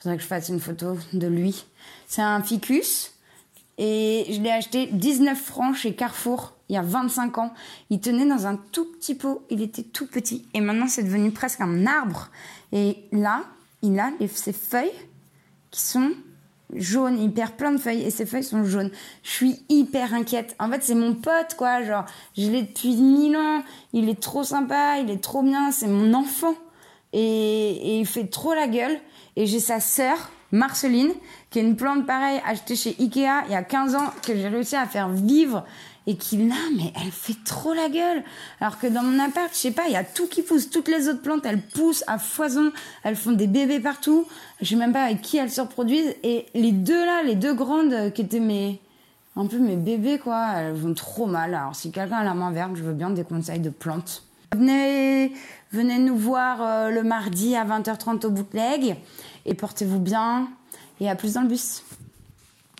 faudrait 0.00 0.16
que 0.16 0.22
je 0.22 0.28
fasse 0.28 0.48
une 0.48 0.60
photo 0.60 0.96
de 1.12 1.26
lui. 1.26 1.64
C'est 2.06 2.22
un 2.22 2.42
ficus 2.42 3.12
et 3.78 4.26
je 4.30 4.40
l'ai 4.40 4.50
acheté 4.50 4.86
19 4.86 5.38
francs 5.38 5.76
chez 5.76 5.94
Carrefour 5.94 6.54
il 6.70 6.74
y 6.74 6.76
a 6.76 6.82
25 6.82 7.38
ans. 7.38 7.52
Il 7.90 8.00
tenait 8.00 8.26
dans 8.26 8.46
un 8.46 8.56
tout 8.56 8.84
petit 8.84 9.16
pot, 9.16 9.44
il 9.50 9.60
était 9.60 9.82
tout 9.82 10.06
petit 10.06 10.46
et 10.54 10.60
maintenant 10.60 10.86
c'est 10.86 11.02
devenu 11.02 11.32
presque 11.32 11.60
un 11.60 11.86
arbre. 11.86 12.30
Et 12.72 12.96
là, 13.10 13.42
il 13.82 13.98
a 13.98 14.10
ses 14.32 14.52
feuilles 14.52 14.92
qui 15.72 15.80
sont 15.80 16.12
jaunes. 16.74 17.18
Il 17.20 17.32
perd 17.32 17.52
plein 17.54 17.72
de 17.72 17.78
feuilles 17.78 18.02
et 18.02 18.10
ses 18.10 18.24
feuilles 18.24 18.44
sont 18.44 18.64
jaunes. 18.64 18.90
Je 19.24 19.30
suis 19.30 19.64
hyper 19.68 20.14
inquiète. 20.14 20.54
En 20.60 20.70
fait, 20.70 20.82
c'est 20.84 20.94
mon 20.94 21.14
pote, 21.14 21.54
quoi. 21.56 21.82
Genre, 21.82 22.04
je 22.38 22.48
l'ai 22.48 22.62
depuis 22.62 22.94
mille 22.94 23.36
ans. 23.36 23.64
Il 23.92 24.08
est 24.08 24.20
trop 24.20 24.44
sympa, 24.44 24.98
il 25.00 25.10
est 25.10 25.22
trop 25.22 25.42
bien. 25.42 25.72
C'est 25.72 25.88
mon 25.88 26.14
enfant. 26.14 26.54
Et, 27.12 27.18
et 27.18 27.98
il 27.98 28.06
fait 28.06 28.26
trop 28.26 28.54
la 28.54 28.68
gueule. 28.68 29.00
Et 29.36 29.46
j'ai 29.46 29.60
sa 29.60 29.80
sœur, 29.80 30.30
Marceline, 30.52 31.12
qui 31.50 31.58
a 31.58 31.62
une 31.62 31.76
plante 31.76 32.06
pareille 32.06 32.40
achetée 32.46 32.76
chez 32.76 32.96
Ikea 32.98 33.44
il 33.46 33.52
y 33.52 33.54
a 33.54 33.62
15 33.62 33.94
ans, 33.94 34.12
que 34.26 34.34
j'ai 34.34 34.48
réussi 34.48 34.76
à 34.76 34.86
faire 34.86 35.08
vivre. 35.08 35.64
Et 36.06 36.16
qui 36.16 36.38
là, 36.48 36.56
mais 36.76 36.92
elle 36.96 37.12
fait 37.12 37.36
trop 37.44 37.74
la 37.74 37.88
gueule. 37.88 38.24
Alors 38.60 38.78
que 38.78 38.86
dans 38.86 39.02
mon 39.02 39.22
appart, 39.22 39.50
je 39.52 39.58
sais 39.58 39.70
pas, 39.70 39.82
il 39.86 39.92
y 39.92 39.96
a 39.96 40.02
tout 40.02 40.26
qui 40.26 40.42
pousse. 40.42 40.70
Toutes 40.70 40.88
les 40.88 41.08
autres 41.08 41.20
plantes, 41.20 41.44
elles 41.44 41.60
poussent 41.60 42.02
à 42.06 42.18
foison. 42.18 42.72
Elles 43.04 43.16
font 43.16 43.32
des 43.32 43.46
bébés 43.46 43.80
partout. 43.80 44.26
Je 44.60 44.66
sais 44.66 44.76
même 44.76 44.92
pas 44.92 45.04
avec 45.04 45.20
qui 45.20 45.36
elles 45.36 45.50
se 45.50 45.60
reproduisent. 45.60 46.16
Et 46.22 46.46
les 46.54 46.72
deux 46.72 47.04
là, 47.04 47.22
les 47.22 47.36
deux 47.36 47.54
grandes 47.54 47.92
euh, 47.92 48.10
qui 48.10 48.22
étaient 48.22 48.40
mes, 48.40 48.80
un 49.36 49.46
peu 49.46 49.58
mes 49.58 49.76
bébés 49.76 50.18
quoi, 50.18 50.54
elles 50.56 50.72
vont 50.72 50.94
trop 50.94 51.26
mal. 51.26 51.54
Alors 51.54 51.76
si 51.76 51.92
quelqu'un 51.92 52.16
a 52.16 52.24
la 52.24 52.34
main 52.34 52.50
verte, 52.50 52.72
je 52.74 52.82
veux 52.82 52.94
bien 52.94 53.10
des 53.10 53.22
conseils 53.22 53.60
de 53.60 53.70
plantes. 53.70 54.24
Venez, 54.52 55.32
venez 55.72 55.98
nous 55.98 56.16
voir 56.16 56.62
euh, 56.62 56.90
le 56.90 57.02
mardi 57.02 57.56
à 57.56 57.64
20h30 57.64 58.26
au 58.26 58.30
bootleg. 58.30 58.96
Et 59.46 59.54
portez-vous 59.54 60.00
bien. 60.00 60.48
Et 61.00 61.08
à 61.08 61.16
plus 61.16 61.34
dans 61.34 61.42
le 61.42 61.48
bus. 61.48 61.82